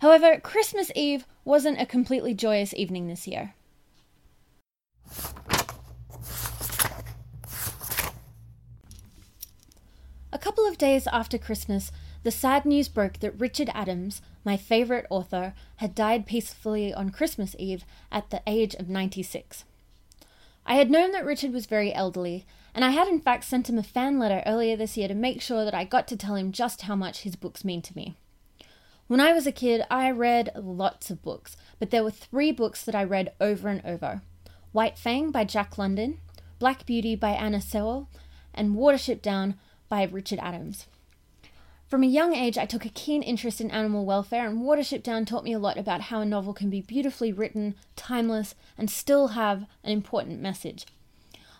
However, 0.00 0.38
Christmas 0.40 0.90
Eve 0.94 1.26
wasn't 1.44 1.80
a 1.80 1.86
completely 1.86 2.34
joyous 2.34 2.74
evening 2.74 3.08
this 3.08 3.26
year. 3.26 3.54
Couple 10.40 10.66
of 10.66 10.78
days 10.78 11.06
after 11.06 11.36
Christmas, 11.36 11.92
the 12.22 12.30
sad 12.30 12.64
news 12.64 12.88
broke 12.88 13.18
that 13.20 13.38
Richard 13.38 13.70
Adams, 13.74 14.22
my 14.44 14.56
favourite 14.56 15.04
author, 15.10 15.52
had 15.76 15.94
died 15.94 16.26
peacefully 16.26 16.94
on 16.94 17.10
Christmas 17.10 17.54
Eve 17.58 17.84
at 18.10 18.30
the 18.30 18.42
age 18.46 18.74
of 18.74 18.88
96. 18.88 19.64
I 20.64 20.74
had 20.74 20.90
known 20.90 21.12
that 21.12 21.26
Richard 21.26 21.52
was 21.52 21.66
very 21.66 21.92
elderly, 21.92 22.46
and 22.74 22.84
I 22.84 22.90
had 22.90 23.06
in 23.06 23.20
fact 23.20 23.44
sent 23.44 23.68
him 23.68 23.78
a 23.78 23.82
fan 23.82 24.18
letter 24.18 24.42
earlier 24.46 24.76
this 24.76 24.96
year 24.96 25.08
to 25.08 25.14
make 25.14 25.42
sure 25.42 25.64
that 25.64 25.74
I 25.74 25.84
got 25.84 26.08
to 26.08 26.16
tell 26.16 26.36
him 26.36 26.52
just 26.52 26.82
how 26.82 26.96
much 26.96 27.22
his 27.22 27.36
books 27.36 27.64
mean 27.64 27.82
to 27.82 27.96
me. 27.96 28.14
When 29.06 29.20
I 29.20 29.32
was 29.32 29.46
a 29.46 29.52
kid, 29.52 29.82
I 29.90 30.10
read 30.10 30.52
lots 30.54 31.10
of 31.10 31.22
books, 31.22 31.56
but 31.78 31.90
there 31.90 32.04
were 32.04 32.10
three 32.10 32.52
books 32.52 32.84
that 32.84 32.94
I 32.94 33.04
read 33.04 33.32
over 33.40 33.68
and 33.68 33.84
over 33.84 34.22
White 34.72 34.96
Fang 34.96 35.30
by 35.30 35.44
Jack 35.44 35.76
London, 35.76 36.20
Black 36.58 36.86
Beauty 36.86 37.16
by 37.16 37.30
Anna 37.30 37.60
Sewell, 37.60 38.08
and 38.54 38.76
Watership 38.76 39.20
Down 39.20 39.56
by 39.90 40.04
Richard 40.04 40.38
Adams. 40.38 40.86
From 41.86 42.04
a 42.04 42.06
young 42.06 42.34
age, 42.34 42.56
I 42.56 42.66
took 42.66 42.86
a 42.86 42.90
keen 42.90 43.22
interest 43.22 43.60
in 43.60 43.70
animal 43.70 44.06
welfare, 44.06 44.46
and 44.46 44.62
Watership 44.62 45.02
Down 45.02 45.24
taught 45.24 45.42
me 45.42 45.52
a 45.52 45.58
lot 45.58 45.76
about 45.76 46.02
how 46.02 46.20
a 46.20 46.24
novel 46.24 46.54
can 46.54 46.70
be 46.70 46.80
beautifully 46.80 47.32
written, 47.32 47.74
timeless, 47.96 48.54
and 48.78 48.88
still 48.88 49.28
have 49.28 49.66
an 49.82 49.90
important 49.90 50.40
message. 50.40 50.86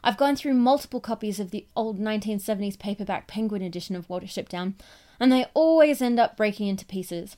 I've 0.04 0.16
gone 0.16 0.36
through 0.36 0.54
multiple 0.54 1.00
copies 1.00 1.40
of 1.40 1.50
the 1.50 1.66
old 1.74 1.98
1970s 1.98 2.78
paperback 2.78 3.26
Penguin 3.26 3.60
edition 3.60 3.96
of 3.96 4.06
Watership 4.06 4.48
Down, 4.48 4.76
and 5.18 5.32
they 5.32 5.46
always 5.52 6.00
end 6.00 6.20
up 6.20 6.36
breaking 6.36 6.68
into 6.68 6.86
pieces. 6.86 7.36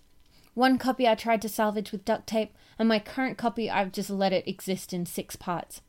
One 0.53 0.77
copy 0.77 1.09
I 1.09 1.15
tried 1.15 1.41
to 1.43 1.49
salvage 1.49 1.93
with 1.93 2.05
duct 2.05 2.27
tape, 2.27 2.55
and 2.79 2.87
my 2.87 2.99
current 2.99 3.39
copy 3.39 3.71
I've 3.71 3.91
just 3.91 4.11
let 4.11 4.35
it 4.35 4.47
exist 4.47 4.93
in 4.93 5.07
six 5.07 5.35
parts. 5.35 5.81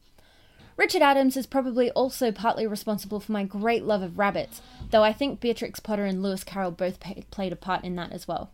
Richard 0.76 1.04
Adams 1.04 1.38
is 1.38 1.46
probably 1.46 1.92
also 1.92 2.32
partly 2.32 2.66
responsible 2.66 3.20
for 3.20 3.32
my 3.32 3.44
great 3.44 3.84
love 3.84 4.02
of 4.02 4.18
rabbits, 4.18 4.62
though 4.90 5.04
I 5.04 5.14
think 5.14 5.40
Beatrix 5.40 5.80
Potter 5.80 6.06
and 6.06 6.24
Lewis 6.24 6.44
Carroll 6.44 6.72
both 6.72 7.00
pay- 7.00 7.26
played 7.30 7.54
a 7.54 7.56
part 7.56 7.84
in 7.84 7.96
that 7.96 8.12
as 8.12 8.28
well. 8.28 8.50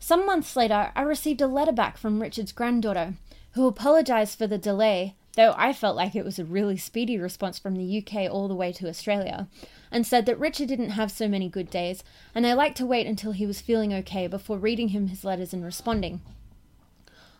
Some 0.00 0.26
months 0.26 0.56
later, 0.56 0.92
I 0.96 1.02
received 1.02 1.40
a 1.40 1.46
letter 1.46 1.72
back 1.72 1.98
from 1.98 2.20
Richard's 2.20 2.52
granddaughter, 2.52 3.14
who 3.52 3.66
apologised 3.66 4.36
for 4.38 4.46
the 4.46 4.58
delay, 4.58 5.14
though 5.34 5.54
I 5.56 5.72
felt 5.72 5.96
like 5.96 6.16
it 6.16 6.24
was 6.24 6.38
a 6.38 6.44
really 6.44 6.76
speedy 6.76 7.16
response 7.16 7.58
from 7.58 7.76
the 7.76 7.98
UK 7.98 8.30
all 8.30 8.48
the 8.48 8.54
way 8.54 8.72
to 8.72 8.88
Australia, 8.88 9.46
and 9.92 10.04
said 10.04 10.26
that 10.26 10.38
Richard 10.38 10.68
didn't 10.68 10.90
have 10.90 11.12
so 11.12 11.28
many 11.28 11.48
good 11.48 11.70
days, 11.70 12.02
and 12.34 12.44
I 12.44 12.54
liked 12.54 12.76
to 12.78 12.86
wait 12.86 13.06
until 13.06 13.32
he 13.32 13.46
was 13.46 13.60
feeling 13.60 13.94
okay 13.94 14.26
before 14.26 14.58
reading 14.58 14.88
him 14.88 15.08
his 15.08 15.24
letters 15.24 15.52
and 15.52 15.64
responding. 15.64 16.20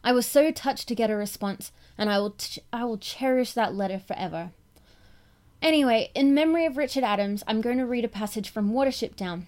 I 0.02 0.12
was 0.12 0.26
so 0.26 0.50
touched 0.50 0.88
to 0.88 0.94
get 0.94 1.10
a 1.10 1.16
response, 1.16 1.72
and 1.96 2.08
I 2.08 2.18
will 2.18 2.36
I 2.72 2.84
will 2.84 2.98
cherish 2.98 3.52
that 3.52 3.74
letter 3.74 3.98
forever. 3.98 4.52
Anyway, 5.60 6.10
in 6.14 6.34
memory 6.34 6.66
of 6.66 6.76
Richard 6.76 7.02
Adams, 7.02 7.42
I'm 7.46 7.60
going 7.60 7.78
to 7.78 7.86
read 7.86 8.04
a 8.04 8.08
passage 8.08 8.48
from 8.48 8.72
Watership 8.72 9.16
Down, 9.16 9.46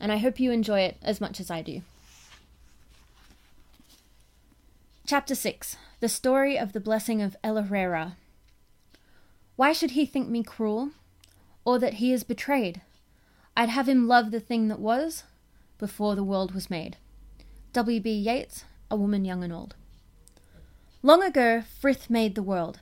and 0.00 0.10
I 0.10 0.16
hope 0.16 0.40
you 0.40 0.50
enjoy 0.50 0.80
it 0.80 0.96
as 1.02 1.20
much 1.20 1.38
as 1.38 1.50
I 1.50 1.62
do. 1.62 1.82
Chapter 5.06 5.34
6 5.34 5.76
The 6.00 6.08
Story 6.08 6.58
of 6.58 6.72
the 6.72 6.80
Blessing 6.80 7.22
of 7.22 7.36
El 7.44 7.62
Why 9.56 9.72
should 9.72 9.92
he 9.92 10.04
think 10.04 10.28
me 10.28 10.42
cruel, 10.42 10.90
or 11.64 11.78
that 11.78 11.94
he 11.94 12.12
is 12.12 12.24
betrayed? 12.24 12.80
I'd 13.56 13.68
have 13.68 13.88
him 13.88 14.08
love 14.08 14.30
the 14.30 14.40
thing 14.40 14.68
that 14.68 14.80
was 14.80 15.22
before 15.78 16.16
the 16.16 16.24
world 16.24 16.54
was 16.54 16.70
made. 16.70 16.96
W.B. 17.72 18.10
Yeats, 18.10 18.64
A 18.90 18.96
Woman 18.96 19.24
Young 19.24 19.44
and 19.44 19.52
Old. 19.52 19.76
Long 21.04 21.20
ago, 21.24 21.64
Frith 21.80 22.08
made 22.08 22.36
the 22.36 22.44
world. 22.44 22.78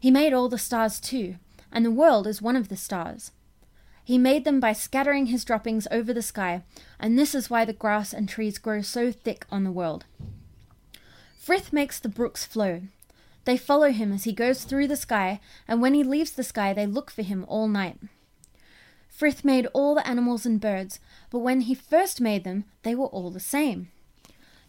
He 0.00 0.10
made 0.10 0.32
all 0.32 0.48
the 0.48 0.56
stars 0.56 0.98
too, 0.98 1.36
and 1.70 1.84
the 1.84 1.90
world 1.90 2.26
is 2.26 2.40
one 2.40 2.56
of 2.56 2.68
the 2.68 2.76
stars. 2.76 3.32
He 4.02 4.16
made 4.16 4.46
them 4.46 4.60
by 4.60 4.72
scattering 4.72 5.26
his 5.26 5.44
droppings 5.44 5.86
over 5.90 6.14
the 6.14 6.22
sky, 6.22 6.62
and 6.98 7.18
this 7.18 7.34
is 7.34 7.50
why 7.50 7.66
the 7.66 7.74
grass 7.74 8.14
and 8.14 8.26
trees 8.26 8.56
grow 8.56 8.80
so 8.80 9.12
thick 9.12 9.44
on 9.50 9.64
the 9.64 9.70
world. 9.70 10.06
Frith 11.38 11.70
makes 11.70 12.00
the 12.00 12.08
brooks 12.08 12.46
flow. 12.46 12.82
They 13.44 13.58
follow 13.58 13.90
him 13.90 14.10
as 14.10 14.24
he 14.24 14.32
goes 14.32 14.64
through 14.64 14.88
the 14.88 14.96
sky, 14.96 15.40
and 15.66 15.82
when 15.82 15.92
he 15.92 16.02
leaves 16.02 16.30
the 16.30 16.42
sky, 16.42 16.72
they 16.72 16.86
look 16.86 17.10
for 17.10 17.22
him 17.22 17.44
all 17.46 17.68
night. 17.68 17.98
Frith 19.10 19.44
made 19.44 19.66
all 19.74 19.94
the 19.94 20.06
animals 20.08 20.46
and 20.46 20.58
birds, 20.58 20.98
but 21.28 21.40
when 21.40 21.60
he 21.62 21.74
first 21.74 22.22
made 22.22 22.44
them, 22.44 22.64
they 22.84 22.94
were 22.94 23.08
all 23.08 23.30
the 23.30 23.38
same. 23.40 23.90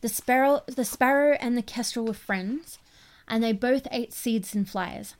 The 0.01 0.09
sparrow, 0.09 0.61
the 0.67 0.85
sparrow 0.85 1.37
and 1.41 1.57
the 1.57 1.61
kestrel 1.61 2.05
were 2.05 2.13
friends, 2.13 2.79
and 3.27 3.43
they 3.43 3.51
both 3.51 3.87
ate 3.91 4.13
seeds 4.13 4.55
and 4.55 4.67
flies. 4.67 5.15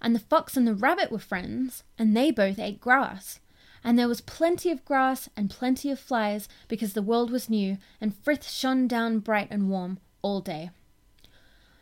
And 0.00 0.14
the 0.14 0.20
fox 0.20 0.56
and 0.56 0.66
the 0.66 0.74
rabbit 0.74 1.10
were 1.10 1.18
friends, 1.18 1.82
and 1.98 2.16
they 2.16 2.30
both 2.30 2.58
ate 2.58 2.80
grass. 2.80 3.40
And 3.84 3.98
there 3.98 4.08
was 4.08 4.20
plenty 4.20 4.70
of 4.70 4.84
grass 4.84 5.28
and 5.36 5.50
plenty 5.50 5.90
of 5.90 5.98
flies, 5.98 6.48
because 6.68 6.92
the 6.92 7.02
world 7.02 7.30
was 7.30 7.48
new, 7.48 7.78
and 8.00 8.16
Frith 8.16 8.48
shone 8.48 8.86
down 8.86 9.20
bright 9.20 9.48
and 9.50 9.70
warm 9.70 9.98
all 10.20 10.40
day. 10.40 10.70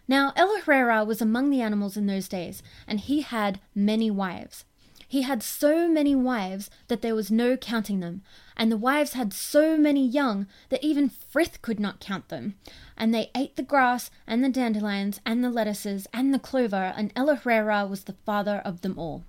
Now 0.06 0.32
El 0.34 1.06
was 1.06 1.20
among 1.20 1.50
the 1.50 1.60
animals 1.60 1.96
in 1.96 2.06
those 2.06 2.28
days, 2.28 2.62
and 2.86 3.00
he 3.00 3.22
had 3.22 3.60
many 3.74 4.10
wives. 4.10 4.64
He 5.10 5.22
had 5.22 5.42
so 5.42 5.88
many 5.88 6.14
wives 6.14 6.70
that 6.86 7.02
there 7.02 7.16
was 7.16 7.32
no 7.32 7.56
counting 7.56 7.98
them, 7.98 8.22
and 8.56 8.70
the 8.70 8.76
wives 8.76 9.14
had 9.14 9.32
so 9.32 9.76
many 9.76 10.06
young 10.06 10.46
that 10.68 10.84
even 10.84 11.08
Frith 11.08 11.60
could 11.62 11.80
not 11.80 11.98
count 11.98 12.28
them. 12.28 12.54
And 12.96 13.12
they 13.12 13.32
ate 13.34 13.56
the 13.56 13.64
grass, 13.64 14.12
and 14.24 14.44
the 14.44 14.48
dandelions, 14.48 15.20
and 15.26 15.42
the 15.42 15.50
lettuces, 15.50 16.06
and 16.12 16.32
the 16.32 16.38
clover, 16.38 16.94
and 16.96 17.10
El-ahrairah 17.16 17.88
was 17.88 18.04
the 18.04 18.14
father 18.24 18.58
of 18.64 18.82
them 18.82 18.96
all. 19.00 19.24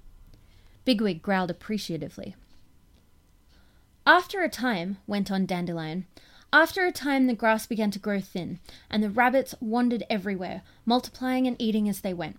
Bigwig 0.86 1.24
growled 1.24 1.50
appreciatively. 1.50 2.36
After 4.06 4.44
a 4.44 4.50
time, 4.50 4.98
went 5.08 5.32
on 5.32 5.48
Dandelion, 5.48 6.06
after 6.54 6.86
a 6.86 6.92
time 6.92 7.26
the 7.26 7.34
grass 7.34 7.66
began 7.66 7.90
to 7.90 7.98
grow 7.98 8.22
thin, 8.22 8.60
and 8.88 9.02
the 9.02 9.10
rabbits 9.10 9.56
wandered 9.60 10.04
everywhere, 10.12 10.62
multiplying 10.86 11.48
and 11.48 11.60
eating 11.60 11.90
as 11.90 12.02
they 12.02 12.14
went. 12.14 12.38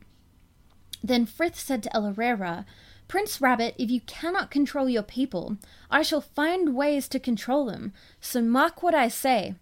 Then 1.02 1.26
Frith 1.26 1.58
said 1.58 1.82
to 1.82 1.96
El-ahrairah, 1.96 2.64
Prince 3.08 3.40
Rabbit, 3.40 3.74
if 3.78 3.90
you 3.90 4.00
cannot 4.02 4.50
control 4.50 4.88
your 4.88 5.02
people, 5.02 5.56
I 5.90 6.02
shall 6.02 6.20
find 6.20 6.74
ways 6.74 7.08
to 7.08 7.20
control 7.20 7.66
them, 7.66 7.92
so 8.20 8.40
mark 8.40 8.82
what 8.82 8.94
I 8.94 9.08
say. 9.08 9.54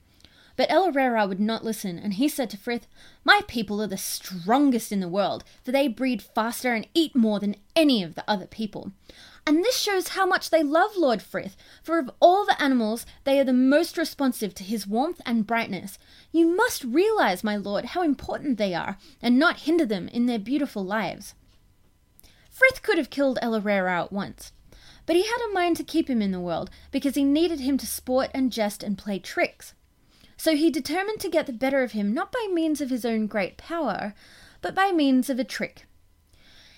But 0.56 0.70
El-ahrairah 0.70 1.26
would 1.28 1.40
not 1.40 1.64
listen, 1.64 1.98
and 1.98 2.14
he 2.14 2.28
said 2.28 2.50
to 2.50 2.58
Frith, 2.58 2.86
My 3.24 3.40
people 3.48 3.80
are 3.80 3.86
the 3.86 3.96
strongest 3.96 4.92
in 4.92 5.00
the 5.00 5.08
world, 5.08 5.42
for 5.64 5.72
they 5.72 5.88
breed 5.88 6.22
faster 6.22 6.74
and 6.74 6.86
eat 6.92 7.16
more 7.16 7.40
than 7.40 7.56
any 7.74 8.02
of 8.02 8.14
the 8.14 8.24
other 8.28 8.46
people. 8.46 8.92
And 9.46 9.64
this 9.64 9.78
shows 9.78 10.08
how 10.08 10.26
much 10.26 10.50
they 10.50 10.62
love 10.62 10.90
Lord 10.96 11.22
Frith, 11.22 11.56
for 11.82 11.98
of 11.98 12.10
all 12.20 12.44
the 12.44 12.60
animals, 12.62 13.06
they 13.24 13.40
are 13.40 13.44
the 13.44 13.54
most 13.54 13.96
responsive 13.96 14.54
to 14.56 14.62
his 14.62 14.86
warmth 14.86 15.22
and 15.24 15.46
brightness. 15.46 15.98
You 16.30 16.54
must 16.54 16.84
realize, 16.84 17.42
my 17.42 17.56
lord, 17.56 17.86
how 17.86 18.02
important 18.02 18.58
they 18.58 18.74
are, 18.74 18.98
and 19.22 19.38
not 19.38 19.60
hinder 19.60 19.86
them 19.86 20.08
in 20.08 20.26
their 20.26 20.38
beautiful 20.38 20.84
lives. 20.84 21.34
Frith 22.60 22.82
could 22.82 22.98
have 22.98 23.08
killed 23.08 23.38
El-ahrairah 23.40 24.04
at 24.04 24.12
once, 24.12 24.52
but 25.06 25.16
he 25.16 25.22
had 25.22 25.40
a 25.48 25.54
mind 25.54 25.78
to 25.78 25.82
keep 25.82 26.10
him 26.10 26.20
in 26.20 26.30
the 26.30 26.38
world 26.38 26.68
because 26.90 27.14
he 27.14 27.24
needed 27.24 27.60
him 27.60 27.78
to 27.78 27.86
sport 27.86 28.30
and 28.34 28.52
jest 28.52 28.82
and 28.82 28.98
play 28.98 29.18
tricks. 29.18 29.72
So 30.36 30.54
he 30.54 30.68
determined 30.70 31.20
to 31.20 31.30
get 31.30 31.46
the 31.46 31.54
better 31.54 31.82
of 31.82 31.92
him 31.92 32.12
not 32.12 32.30
by 32.30 32.48
means 32.52 32.82
of 32.82 32.90
his 32.90 33.06
own 33.06 33.28
great 33.28 33.56
power, 33.56 34.12
but 34.60 34.74
by 34.74 34.92
means 34.92 35.30
of 35.30 35.38
a 35.38 35.44
trick. 35.44 35.86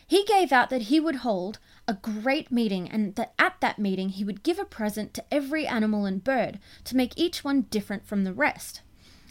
He 0.06 0.24
gave 0.24 0.52
out 0.52 0.70
that 0.70 0.82
he 0.82 1.00
would 1.00 1.16
hold 1.16 1.58
a 1.88 1.94
great 1.94 2.52
meeting 2.52 2.88
and 2.88 3.16
that 3.16 3.34
at 3.36 3.60
that 3.60 3.80
meeting 3.80 4.10
he 4.10 4.22
would 4.22 4.44
give 4.44 4.60
a 4.60 4.64
present 4.64 5.12
to 5.14 5.24
every 5.32 5.66
animal 5.66 6.06
and 6.06 6.22
bird 6.22 6.60
to 6.84 6.96
make 6.96 7.12
each 7.16 7.42
one 7.42 7.62
different 7.62 8.06
from 8.06 8.22
the 8.22 8.32
rest. 8.32 8.82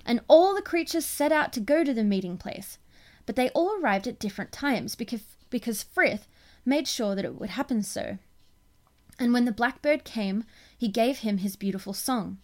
And 0.05 0.20
all 0.27 0.53
the 0.53 0.62
creatures 0.62 1.05
set 1.05 1.31
out 1.31 1.53
to 1.53 1.62
go 1.62 1.86
to 1.86 1.93
the 1.93 2.03
meeting 2.03 2.38
place, 2.38 2.77
but 3.25 3.38
they 3.38 3.50
all 3.51 3.79
arrived 3.79 4.05
at 4.05 4.20
different 4.20 4.51
times 4.51 4.96
because, 4.96 5.22
because 5.50 5.81
Frith 5.81 6.27
made 6.65 6.88
sure 6.88 7.15
that 7.15 7.25
it 7.25 7.39
would 7.39 7.51
happen 7.51 7.84
so. 7.84 8.18
And 9.20 9.34
when 9.34 9.46
the 9.46 9.51
blackbird 9.51 10.03
came, 10.03 10.44
he 10.77 10.88
gave 10.88 11.20
him 11.20 11.39
his 11.39 11.56
beautiful 11.56 11.94
song. 11.94 12.38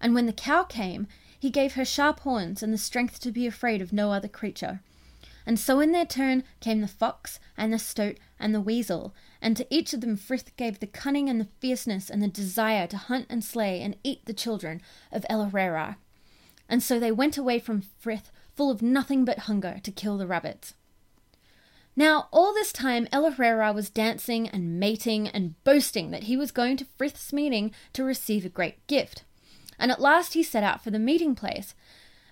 And 0.00 0.14
when 0.14 0.26
the 0.26 0.32
cow 0.32 0.64
came, 0.64 1.06
he 1.38 1.50
gave 1.50 1.74
her 1.74 1.84
sharp 1.84 2.20
horns 2.20 2.62
and 2.62 2.72
the 2.72 2.78
strength 2.78 3.20
to 3.20 3.32
be 3.32 3.46
afraid 3.46 3.82
of 3.82 3.92
no 3.92 4.12
other 4.12 4.28
creature. 4.28 4.80
And 5.46 5.60
so 5.60 5.80
in 5.80 5.92
their 5.92 6.06
turn 6.06 6.44
came 6.60 6.80
the 6.80 6.88
fox 6.88 7.38
and 7.56 7.72
the 7.72 7.78
stoat 7.78 8.16
and 8.40 8.54
the 8.54 8.60
weasel, 8.60 9.14
and 9.42 9.56
to 9.56 9.66
each 9.68 9.92
of 9.92 10.00
them 10.00 10.16
Frith 10.16 10.56
gave 10.56 10.80
the 10.80 10.86
cunning 10.86 11.28
and 11.28 11.38
the 11.38 11.48
fierceness 11.60 12.08
and 12.08 12.22
the 12.22 12.28
desire 12.28 12.86
to 12.86 12.96
hunt 12.96 13.26
and 13.28 13.44
slay 13.44 13.82
and 13.82 13.96
eat 14.02 14.24
the 14.24 14.32
children 14.32 14.80
of 15.12 15.26
El-ahrairah. 15.28 15.96
And 16.68 16.82
so 16.82 16.98
they 16.98 17.12
went 17.12 17.36
away 17.36 17.58
from 17.58 17.82
Frith 17.98 18.30
full 18.54 18.70
of 18.70 18.80
nothing 18.80 19.24
but 19.26 19.40
hunger 19.40 19.80
to 19.82 19.92
kill 19.92 20.16
the 20.16 20.26
rabbits. 20.26 20.74
Now, 21.96 22.28
all 22.32 22.52
this 22.52 22.72
time, 22.72 23.06
El 23.12 23.30
was 23.30 23.90
dancing 23.90 24.48
and 24.48 24.80
mating 24.80 25.28
and 25.28 25.62
boasting 25.62 26.10
that 26.10 26.24
he 26.24 26.36
was 26.36 26.50
going 26.50 26.76
to 26.78 26.86
Frith's 26.98 27.32
meeting 27.32 27.72
to 27.92 28.02
receive 28.02 28.44
a 28.44 28.48
great 28.48 28.84
gift. 28.86 29.24
And 29.78 29.92
at 29.92 30.00
last 30.00 30.34
he 30.34 30.42
set 30.42 30.64
out 30.64 30.82
for 30.82 30.90
the 30.90 30.98
meeting 30.98 31.34
place. 31.34 31.74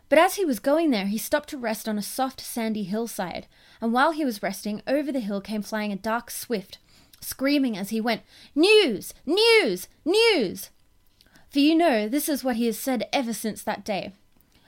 But 0.09 0.19
as 0.19 0.35
he 0.35 0.45
was 0.45 0.59
going 0.59 0.91
there, 0.91 1.07
he 1.07 1.17
stopped 1.17 1.49
to 1.51 1.57
rest 1.57 1.89
on 1.89 1.97
a 1.97 2.03
soft, 2.03 2.41
sandy 2.41 2.83
hillside. 2.83 3.47
And 3.81 3.93
while 3.93 4.11
he 4.11 4.25
was 4.25 4.43
resting, 4.43 4.83
over 4.87 5.13
the 5.13 5.21
hill 5.21 5.41
came 5.41 5.63
flying 5.63 5.93
a 5.93 5.97
dark 5.97 6.31
swift, 6.31 6.79
screaming 7.21 7.79
as 7.79 7.91
he 7.91 8.01
went, 8.01 8.23
News! 8.55 9.15
News! 9.25 9.89
News! 10.05 10.71
For 11.51 11.61
you 11.61 11.75
know, 11.75 12.09
this 12.09 12.29
is 12.29 12.43
what 12.43 12.57
he 12.57 12.67
has 12.67 12.79
said 12.79 13.09
ever 13.13 13.33
since 13.33 13.63
that 13.63 13.85
day. 13.85 14.13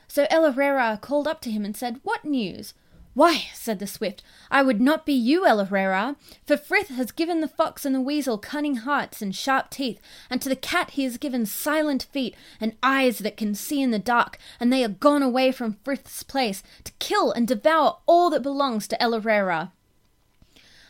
So 0.07 0.27
El 0.31 0.97
called 0.99 1.27
up 1.27 1.41
to 1.43 1.51
him 1.51 1.65
and 1.65 1.77
said, 1.77 2.01
What 2.05 2.25
news? 2.25 2.75
Why, 3.15 3.47
said 3.55 3.79
the 3.79 3.87
swift, 3.87 4.25
I 4.51 4.65
would 4.65 4.81
not 4.81 5.07
be 5.07 5.13
you, 5.13 5.47
El 5.47 5.65
for 5.65 6.57
Frith 6.57 6.89
has 6.89 7.13
given 7.13 7.41
the 7.41 7.47
fox 7.47 7.85
and 7.85 7.95
the 7.95 8.01
weasel 8.01 8.39
cunning 8.39 8.79
hearts 8.79 9.23
and 9.23 9.33
sharp 9.33 9.71
teeth, 9.71 10.01
and 10.29 10.43
to 10.43 10.49
the 10.49 10.57
cat 10.57 10.91
he 10.91 11.05
has 11.05 11.17
given 11.17 11.47
silent 11.47 12.09
feet 12.11 12.35
and 12.61 12.75
eyes 12.83 13.21
that 13.21 13.37
can 13.37 13.55
see 13.55 13.81
in 13.81 13.93
the 13.93 14.01
dark, 14.01 14.37
and 14.59 14.73
they 14.73 14.83
are 14.83 14.89
gone 14.89 15.23
away 15.23 15.53
from 15.53 15.79
Frith's 15.85 16.25
place 16.25 16.65
to 16.83 16.91
kill 16.99 17.31
and 17.31 17.47
devour 17.47 17.99
all 18.07 18.31
that 18.31 18.43
belongs 18.43 18.89
to 18.89 19.01
El 19.01 19.15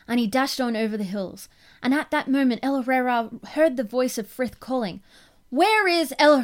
And 0.08 0.18
he 0.18 0.26
dashed 0.26 0.62
on 0.62 0.76
over 0.76 0.96
the 0.96 1.04
hills, 1.04 1.50
and 1.82 1.92
at 1.92 2.10
that 2.10 2.26
moment 2.26 2.60
El 2.62 2.80
heard 2.82 3.76
the 3.76 3.84
voice 3.84 4.16
of 4.16 4.26
Frith 4.26 4.60
calling, 4.60 5.02
Where 5.50 5.86
is 5.86 6.14
El 6.18 6.42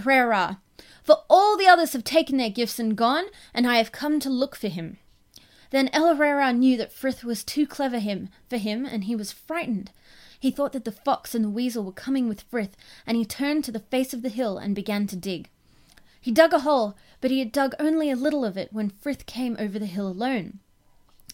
For 1.02 1.24
all 1.30 1.56
the 1.56 1.68
others 1.68 1.94
have 1.94 2.04
taken 2.04 2.36
their 2.36 2.50
gifts 2.50 2.78
and 2.78 2.94
gone, 2.94 3.24
and 3.54 3.66
I 3.66 3.78
have 3.78 3.92
come 3.92 4.20
to 4.20 4.28
look 4.28 4.56
for 4.56 4.68
him. 4.68 4.98
Then 5.70 5.88
El-ahrairah 5.92 6.56
knew 6.56 6.76
that 6.76 6.92
Frith 6.92 7.24
was 7.24 7.44
too 7.44 7.66
clever 7.66 8.00
him 8.00 8.28
for 8.48 8.56
him, 8.56 8.84
and 8.84 9.04
he 9.04 9.14
was 9.14 9.32
frightened. 9.32 9.90
He 10.38 10.50
thought 10.50 10.72
that 10.72 10.84
the 10.84 10.92
fox 10.92 11.34
and 11.34 11.44
the 11.44 11.50
weasel 11.50 11.84
were 11.84 11.92
coming 11.92 12.28
with 12.28 12.42
Frith, 12.42 12.76
and 13.06 13.16
he 13.16 13.24
turned 13.24 13.64
to 13.64 13.72
the 13.72 13.80
face 13.80 14.12
of 14.12 14.22
the 14.22 14.28
hill 14.28 14.58
and 14.58 14.74
began 14.74 15.06
to 15.06 15.16
dig. 15.16 15.48
He 16.20 16.32
dug 16.32 16.52
a 16.52 16.60
hole, 16.60 16.96
but 17.20 17.30
he 17.30 17.38
had 17.38 17.52
dug 17.52 17.74
only 17.78 18.10
a 18.10 18.16
little 18.16 18.44
of 18.44 18.56
it 18.56 18.72
when 18.72 18.90
Frith 18.90 19.26
came 19.26 19.56
over 19.58 19.78
the 19.78 19.86
hill 19.86 20.08
alone. 20.08 20.58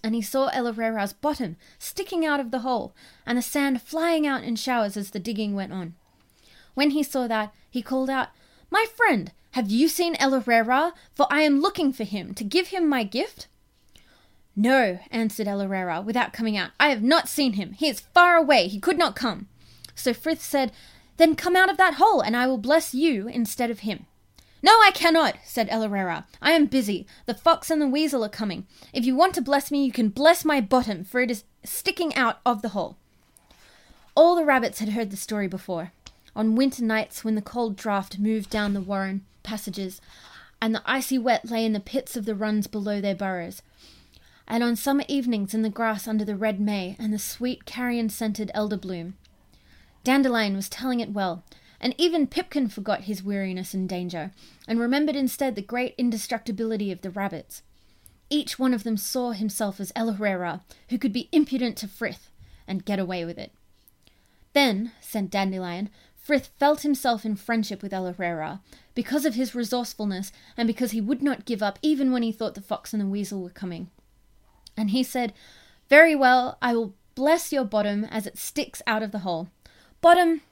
And 0.03 0.14
he 0.14 0.22
saw 0.22 0.49
El-ahrairah's 0.49 1.14
bottom 1.14 1.57
sticking 1.79 2.27
out 2.27 2.40
of 2.40 2.51
the 2.51 2.61
hole, 2.61 2.94
and 3.25 3.38
the 3.38 3.42
sand 3.42 3.81
flying 3.83 4.27
out 4.27 4.44
in 4.44 4.57
showers 4.57 4.96
as 4.96 5.11
the 5.11 5.18
digging 5.18 5.55
went 5.55 5.72
on. 5.72 5.94
When 6.75 6.90
he 6.90 7.03
saw 7.03 7.27
that, 7.27 7.55
he 7.70 7.83
called 7.83 8.11
out, 8.11 8.29
My 8.70 8.85
friend, 8.94 9.33
have 9.53 9.70
you 9.70 9.88
seen 9.88 10.16
El-ahrairah? 10.16 10.92
For 11.14 11.27
I 11.31 11.40
am 11.40 11.61
looking 11.61 11.92
for 11.92 12.05
him, 12.05 12.35
to 12.35 12.44
give 12.44 12.68
him 12.68 12.88
my 12.88 13.03
gift. 13.03 13.49
No, 14.56 14.98
answered 15.10 15.46
El 15.46 16.02
without 16.02 16.32
coming 16.32 16.56
out. 16.56 16.70
I 16.80 16.88
have 16.88 17.02
not 17.02 17.28
seen 17.28 17.52
him. 17.52 17.72
He 17.74 17.88
is 17.88 18.00
far 18.00 18.36
away. 18.36 18.68
He 18.68 18.80
could 18.80 18.96
not 18.96 19.14
come. 19.14 19.48
So 19.94 20.14
Frith 20.14 20.42
said, 20.42 20.72
Then 21.18 21.36
come 21.36 21.54
out 21.54 21.68
of 21.68 21.76
that 21.76 21.94
hole, 21.94 22.22
and 22.22 22.34
I 22.34 22.46
will 22.46 22.56
bless 22.56 22.94
you 22.94 23.28
instead 23.28 23.70
of 23.70 23.80
him. 23.80 24.06
No, 24.62 24.72
I 24.72 24.90
cannot, 24.94 25.36
said 25.44 25.68
El 25.70 25.84
I 26.42 26.52
am 26.52 26.66
busy. 26.66 27.06
The 27.26 27.34
fox 27.34 27.70
and 27.70 27.82
the 27.82 27.86
weasel 27.86 28.24
are 28.24 28.30
coming. 28.30 28.66
If 28.94 29.04
you 29.04 29.14
want 29.14 29.34
to 29.34 29.42
bless 29.42 29.70
me, 29.70 29.84
you 29.84 29.92
can 29.92 30.08
bless 30.08 30.44
my 30.44 30.62
bottom, 30.62 31.04
for 31.04 31.20
it 31.20 31.30
is 31.30 31.44
sticking 31.62 32.14
out 32.14 32.40
of 32.46 32.62
the 32.62 32.70
hole. 32.70 32.96
All 34.14 34.34
the 34.34 34.44
rabbits 34.44 34.80
had 34.80 34.88
heard 34.90 35.10
the 35.10 35.16
story 35.16 35.46
before. 35.46 35.92
On 36.34 36.56
winter 36.56 36.82
nights, 36.82 37.22
when 37.22 37.34
the 37.34 37.42
cold 37.42 37.76
draught 37.76 38.18
moved 38.18 38.48
down 38.48 38.72
the 38.72 38.80
warren 38.80 39.24
passages, 39.42 40.00
and 40.60 40.74
the 40.74 40.82
icy 40.86 41.18
wet 41.18 41.50
lay 41.50 41.64
in 41.64 41.74
the 41.74 41.80
pits 41.80 42.16
of 42.16 42.24
the 42.24 42.34
runs 42.34 42.66
below 42.66 43.00
their 43.00 43.14
burrows, 43.14 43.60
and 44.48 44.62
on 44.62 44.76
summer 44.76 45.04
evenings 45.09 45.54
in 45.54 45.62
the 45.62 45.70
grass 45.70 46.06
under 46.06 46.24
the 46.24 46.37
red 46.37 46.61
may 46.61 46.96
and 46.98 47.12
the 47.12 47.18
sweet 47.18 47.64
carrion 47.64 48.09
scented 48.09 48.50
elder 48.54 48.76
bloom. 48.76 49.14
Dandelion 50.04 50.54
was 50.54 50.68
telling 50.68 51.00
it 51.00 51.12
well, 51.12 51.42
and 51.80 51.94
even 51.98 52.26
Pipkin 52.26 52.68
forgot 52.68 53.02
his 53.02 53.22
weariness 53.22 53.74
and 53.74 53.88
danger, 53.88 54.30
and 54.68 54.78
remembered 54.78 55.16
instead 55.16 55.54
the 55.54 55.62
great 55.62 55.94
indestructibility 55.98 56.92
of 56.92 57.00
the 57.02 57.11
rabbits. 57.11 57.62
Each 58.30 58.59
one 58.59 58.72
of 58.72 58.85
them 58.85 58.96
saw 58.96 59.32
himself 59.32 59.80
as 59.80 59.92
El 59.94 60.12
who 60.12 60.98
could 60.98 61.12
be 61.12 61.28
impudent 61.32 61.76
to 61.78 61.88
Frith, 61.88 62.30
and 62.66 62.85
get 62.85 62.98
away 62.98 63.24
with 63.24 63.38
it. 63.38 63.52
Then, 64.52 64.92
said 65.00 65.28
Dandelion, 65.30 65.90
Frith 66.14 66.50
felt 66.59 66.80
himself 66.80 67.24
in 67.24 67.37
friendship 67.37 67.82
with 67.82 67.92
El 67.92 68.61
because 68.94 69.24
of 69.24 69.35
his 69.35 69.54
resourcefulness, 69.54 70.32
and 70.56 70.66
because 70.66 70.90
he 70.92 71.00
would 71.00 71.22
not 71.22 71.44
give 71.44 71.62
up 71.62 71.78
even 71.82 72.11
when 72.11 72.22
he 72.22 72.32
thought 72.32 72.54
the 72.54 72.61
fox 72.61 72.92
and 72.92 73.00
the 73.00 73.06
weasel 73.06 73.42
were 73.42 73.50
coming. 73.50 73.90
And 74.76 74.90
he 74.90 75.02
said, 75.02 75.32
Very 75.88 76.14
well, 76.14 76.58
I 76.60 76.74
will 76.74 76.94
bless 77.14 77.52
your 77.52 77.64
bottom 77.64 78.04
as 78.04 78.26
it 78.26 78.38
sticks 78.38 78.82
out 78.86 79.02
of 79.02 79.10
the 79.10 79.20
hole. 79.20 79.48
Bottom, 80.00 80.42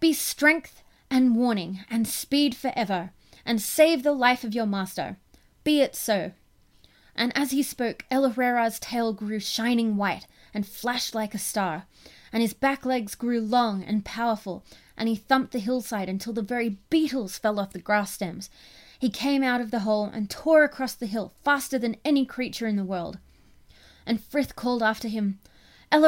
be 0.00 0.12
strength 0.12 0.82
and 1.10 1.36
warning 1.36 1.84
and 1.90 2.06
speed 2.06 2.54
forever, 2.54 3.10
and 3.44 3.60
save 3.60 4.02
the 4.02 4.12
life 4.12 4.44
of 4.44 4.54
your 4.54 4.66
master. 4.66 5.16
Be 5.64 5.80
it 5.80 5.94
so. 5.94 6.32
And 7.16 7.36
as 7.36 7.52
he 7.52 7.62
spoke, 7.62 8.04
El-ahrairah's 8.10 8.78
tail 8.80 9.12
grew 9.12 9.38
shining 9.38 9.96
white 9.96 10.26
and 10.52 10.66
flashed 10.66 11.14
like 11.14 11.34
a 11.34 11.38
star, 11.38 11.86
and 12.32 12.42
his 12.42 12.54
back 12.54 12.84
legs 12.84 13.14
grew 13.14 13.40
long 13.40 13.82
and 13.84 14.04
powerful, 14.04 14.64
and 14.96 15.08
he 15.08 15.16
thumped 15.16 15.52
the 15.52 15.58
hillside 15.58 16.08
until 16.08 16.32
the 16.32 16.42
very 16.42 16.78
beetles 16.90 17.38
fell 17.38 17.60
off 17.60 17.72
the 17.72 17.78
grass 17.78 18.12
stems. 18.12 18.50
He 18.98 19.10
came 19.10 19.42
out 19.42 19.60
of 19.60 19.70
the 19.70 19.80
hole 19.80 20.06
and 20.06 20.30
tore 20.30 20.64
across 20.64 20.94
the 20.94 21.06
hill 21.06 21.34
faster 21.44 21.78
than 21.78 21.96
any 22.04 22.24
creature 22.24 22.66
in 22.66 22.76
the 22.76 22.84
world. 22.84 23.18
And 24.06 24.22
Frith 24.22 24.56
called 24.56 24.82
after 24.82 25.08
him, 25.08 25.38
El 25.90 26.02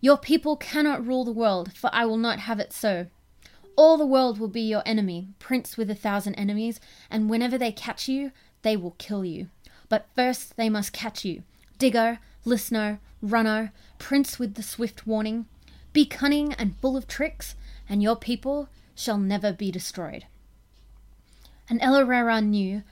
your 0.00 0.16
people 0.16 0.56
cannot 0.56 1.06
rule 1.06 1.24
the 1.24 1.32
world, 1.32 1.72
for 1.72 1.90
I 1.92 2.04
will 2.04 2.16
not 2.16 2.40
have 2.40 2.60
it 2.60 2.72
so. 2.72 3.06
All 3.76 3.96
the 3.96 4.06
world 4.06 4.38
will 4.38 4.48
be 4.48 4.62
your 4.62 4.82
enemy, 4.86 5.28
prince 5.38 5.76
with 5.76 5.90
a 5.90 5.94
thousand 5.94 6.34
enemies, 6.34 6.80
and 7.10 7.28
whenever 7.28 7.58
they 7.58 7.72
catch 7.72 8.08
you, 8.08 8.32
they 8.62 8.76
will 8.76 8.94
kill 8.98 9.24
you. 9.24 9.48
But 9.88 10.08
first 10.14 10.56
they 10.56 10.68
must 10.68 10.92
catch 10.92 11.24
you, 11.24 11.42
digger, 11.78 12.20
listener, 12.44 13.00
runner, 13.20 13.72
prince 13.98 14.38
with 14.38 14.54
the 14.54 14.62
swift 14.62 15.06
warning. 15.06 15.46
Be 15.92 16.06
cunning 16.06 16.52
and 16.54 16.76
full 16.76 16.96
of 16.96 17.06
tricks, 17.06 17.54
and 17.88 18.02
your 18.02 18.16
people 18.16 18.68
shall 18.94 19.18
never 19.18 19.52
be 19.52 19.70
destroyed. 19.70 20.26
And 21.68 21.80
El 21.82 22.42
knew 22.42 22.82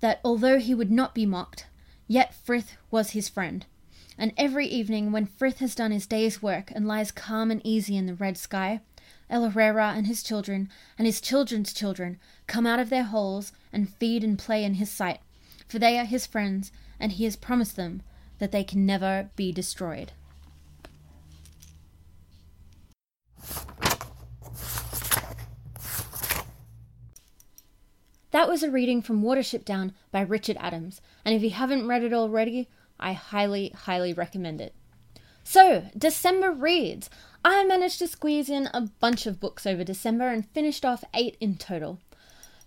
that 0.00 0.20
although 0.24 0.58
he 0.58 0.74
would 0.74 0.90
not 0.90 1.14
be 1.14 1.26
mocked, 1.26 1.66
yet 2.06 2.34
Frith 2.34 2.76
was 2.90 3.10
his 3.10 3.28
friend. 3.28 3.66
And 4.16 4.32
every 4.36 4.66
evening, 4.66 5.10
when 5.10 5.26
Frith 5.26 5.58
has 5.58 5.74
done 5.74 5.90
his 5.90 6.06
day's 6.06 6.42
work 6.42 6.70
and 6.74 6.86
lies 6.86 7.10
calm 7.10 7.50
and 7.50 7.60
easy 7.64 7.96
in 7.96 8.06
the 8.06 8.14
red 8.14 8.36
sky, 8.36 8.80
El-ahrairah 9.28 9.96
and 9.96 10.06
his 10.06 10.22
children, 10.22 10.68
and 10.98 11.06
his 11.06 11.20
children's 11.20 11.72
children, 11.72 12.18
come 12.46 12.66
out 12.66 12.78
of 12.78 12.90
their 12.90 13.04
holes 13.04 13.52
and 13.72 13.88
feed 13.88 14.22
and 14.22 14.38
play 14.38 14.64
in 14.64 14.74
his 14.74 14.90
sight, 14.90 15.20
for 15.66 15.78
they 15.78 15.98
are 15.98 16.04
his 16.04 16.26
friends, 16.26 16.70
and 17.00 17.12
he 17.12 17.24
has 17.24 17.36
promised 17.36 17.76
them 17.76 18.02
that 18.38 18.52
they 18.52 18.62
can 18.62 18.86
never 18.86 19.30
be 19.34 19.50
destroyed. 19.50 20.12
That 28.34 28.48
was 28.48 28.64
a 28.64 28.70
reading 28.70 29.00
from 29.00 29.22
Watership 29.22 29.64
Down 29.64 29.92
by 30.10 30.20
Richard 30.20 30.56
Adams, 30.58 31.00
and 31.24 31.36
if 31.36 31.42
you 31.44 31.50
haven't 31.50 31.86
read 31.86 32.02
it 32.02 32.12
already, 32.12 32.68
I 32.98 33.12
highly, 33.12 33.68
highly 33.68 34.12
recommend 34.12 34.60
it. 34.60 34.74
So, 35.44 35.84
December 35.96 36.50
reads. 36.50 37.08
I 37.44 37.62
managed 37.62 38.00
to 38.00 38.08
squeeze 38.08 38.50
in 38.50 38.68
a 38.74 38.88
bunch 38.98 39.26
of 39.26 39.38
books 39.38 39.68
over 39.68 39.84
December 39.84 40.30
and 40.30 40.48
finished 40.48 40.84
off 40.84 41.04
eight 41.14 41.36
in 41.38 41.58
total. 41.58 42.00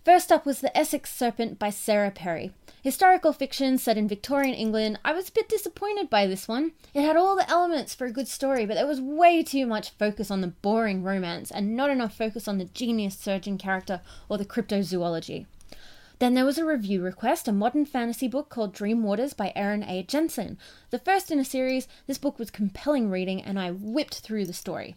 First 0.06 0.32
up 0.32 0.46
was 0.46 0.62
The 0.62 0.74
Essex 0.74 1.14
Serpent 1.14 1.58
by 1.58 1.68
Sarah 1.68 2.10
Perry. 2.10 2.52
Historical 2.82 3.34
fiction 3.34 3.76
set 3.76 3.98
in 3.98 4.08
Victorian 4.08 4.54
England. 4.54 4.98
I 5.04 5.12
was 5.12 5.28
a 5.28 5.32
bit 5.32 5.50
disappointed 5.50 6.08
by 6.08 6.26
this 6.26 6.48
one. 6.48 6.72
It 6.94 7.02
had 7.02 7.16
all 7.16 7.36
the 7.36 7.50
elements 7.50 7.94
for 7.94 8.06
a 8.06 8.10
good 8.10 8.26
story, 8.26 8.64
but 8.64 8.72
there 8.72 8.86
was 8.86 9.02
way 9.02 9.42
too 9.42 9.66
much 9.66 9.90
focus 9.90 10.30
on 10.30 10.40
the 10.40 10.46
boring 10.62 11.02
romance 11.02 11.50
and 11.50 11.76
not 11.76 11.90
enough 11.90 12.16
focus 12.16 12.48
on 12.48 12.56
the 12.56 12.64
genius 12.64 13.18
surgeon 13.18 13.58
character 13.58 14.00
or 14.30 14.38
the 14.38 14.46
cryptozoology. 14.46 15.44
Then 16.18 16.34
there 16.34 16.44
was 16.44 16.58
a 16.58 16.64
review 16.64 17.00
request, 17.00 17.46
a 17.46 17.52
modern 17.52 17.86
fantasy 17.86 18.26
book 18.26 18.48
called 18.48 18.72
Dream 18.72 19.04
Waters 19.04 19.34
by 19.34 19.52
Erin 19.54 19.84
A. 19.84 20.02
Jensen. 20.02 20.58
The 20.90 20.98
first 20.98 21.30
in 21.30 21.38
a 21.38 21.44
series, 21.44 21.86
this 22.06 22.18
book 22.18 22.38
was 22.38 22.50
compelling 22.50 23.08
reading 23.08 23.40
and 23.40 23.58
I 23.58 23.70
whipped 23.70 24.18
through 24.18 24.46
the 24.46 24.52
story. 24.52 24.96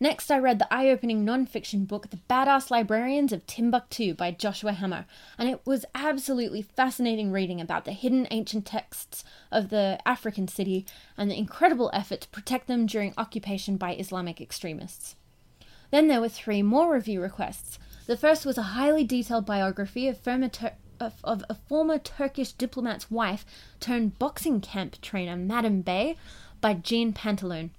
Next, 0.00 0.32
I 0.32 0.38
read 0.40 0.58
the 0.58 0.66
eye 0.74 0.88
opening 0.88 1.24
non 1.24 1.46
fiction 1.46 1.84
book, 1.84 2.10
The 2.10 2.18
Badass 2.28 2.72
Librarians 2.72 3.32
of 3.32 3.46
Timbuktu 3.46 4.14
by 4.14 4.32
Joshua 4.32 4.72
Hammer, 4.72 5.06
and 5.38 5.48
it 5.48 5.60
was 5.64 5.84
absolutely 5.94 6.60
fascinating 6.60 7.30
reading 7.30 7.60
about 7.60 7.84
the 7.84 7.92
hidden 7.92 8.26
ancient 8.32 8.66
texts 8.66 9.22
of 9.52 9.68
the 9.68 10.00
African 10.04 10.48
city 10.48 10.84
and 11.16 11.30
the 11.30 11.38
incredible 11.38 11.88
effort 11.92 12.22
to 12.22 12.28
protect 12.30 12.66
them 12.66 12.84
during 12.84 13.14
occupation 13.16 13.76
by 13.76 13.94
Islamic 13.94 14.40
extremists. 14.40 15.14
Then 15.92 16.08
there 16.08 16.20
were 16.20 16.28
three 16.28 16.62
more 16.62 16.92
review 16.92 17.20
requests. 17.20 17.78
The 18.12 18.18
first 18.18 18.44
was 18.44 18.58
a 18.58 18.74
highly 18.76 19.04
detailed 19.04 19.46
biography 19.46 20.06
of, 20.06 20.22
Tur- 20.22 20.76
of, 21.00 21.14
of 21.24 21.42
a 21.48 21.54
former 21.54 21.96
Turkish 21.96 22.52
diplomat's 22.52 23.10
wife 23.10 23.46
turned 23.80 24.18
boxing 24.18 24.60
camp 24.60 25.00
trainer, 25.00 25.34
Madame 25.34 25.80
Bey, 25.80 26.18
by 26.60 26.74
Jean 26.74 27.14
Pantaloon. 27.14 27.70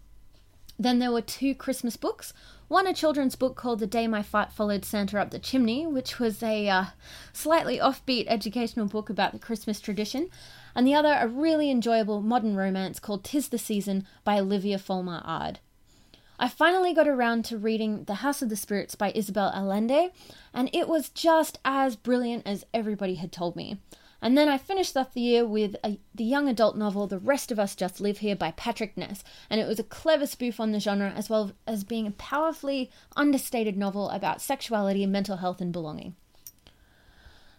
Then 0.80 0.98
there 0.98 1.12
were 1.12 1.22
two 1.22 1.54
Christmas 1.54 1.98
books. 1.98 2.34
One, 2.68 2.88
a 2.88 2.96
children's 2.96 3.36
book 3.36 3.56
called 3.56 3.78
The 3.78 3.86
Day 3.86 4.08
My 4.08 4.24
Fight 4.24 4.52
Followed 4.52 4.86
Santa 4.86 5.22
Up 5.22 5.30
the 5.30 5.38
Chimney, 5.38 5.86
which 5.86 6.18
was 6.18 6.42
a 6.42 6.68
uh, 6.68 6.86
slightly 7.32 7.78
offbeat 7.78 8.26
educational 8.28 8.88
book 8.88 9.12
about 9.12 9.34
the 9.34 9.38
Christmas 9.38 9.80
tradition. 9.80 10.32
And 10.74 10.88
the 10.88 10.96
other, 10.96 11.16
a 11.16 11.28
really 11.28 11.70
enjoyable 11.70 12.22
modern 12.22 12.56
romance 12.56 13.00
called 13.00 13.24
Tis 13.24 13.50
the 13.50 13.60
Season 13.60 14.08
by 14.24 14.40
Olivia 14.40 14.80
Folmar 14.80 15.22
Ard. 15.24 15.60
I 16.44 16.50
finally 16.50 16.94
got 16.94 17.08
around 17.08 17.46
to 17.46 17.58
reading 17.58 18.04
The 18.04 18.16
House 18.16 18.42
of 18.42 18.50
the 18.50 18.58
Spirits 18.58 18.96
by 18.96 19.14
Isabel 19.16 19.54
Allende, 19.56 20.12
and 20.54 20.70
it 20.74 20.90
was 20.90 21.08
just 21.08 21.58
as 21.64 21.96
brilliant 21.96 22.46
as 22.46 22.66
everybody 22.74 23.16
had 23.16 23.32
told 23.32 23.56
me. 23.56 23.80
And 24.22 24.38
then 24.38 24.50
I 24.50 24.58
finished 24.58 24.98
off 24.98 25.14
the 25.14 25.22
year 25.22 25.46
with 25.46 25.78
a, 25.86 26.02
the 26.14 26.26
young 26.26 26.50
adult 26.50 26.76
novel 26.76 27.08
The 27.08 27.18
Rest 27.18 27.50
of 27.50 27.60
Us 27.60 27.78
Just 27.78 28.02
Live 28.02 28.18
Here 28.18 28.36
by 28.36 28.52
Patrick 28.52 28.98
Ness, 28.98 29.24
and 29.50 29.62
it 29.62 29.68
was 29.70 29.80
a 29.80 29.84
clever 29.84 30.28
spoof 30.28 30.60
on 30.60 30.74
the 30.74 30.82
genre 30.82 31.14
as 31.16 31.30
well 31.30 31.54
as 31.66 31.86
being 31.86 32.08
a 32.08 32.12
powerfully 32.12 32.92
understated 33.16 33.78
novel 33.78 34.10
about 34.10 34.42
sexuality, 34.42 35.06
mental 35.06 35.38
health, 35.38 35.62
and 35.62 35.72
belonging. 35.72 36.14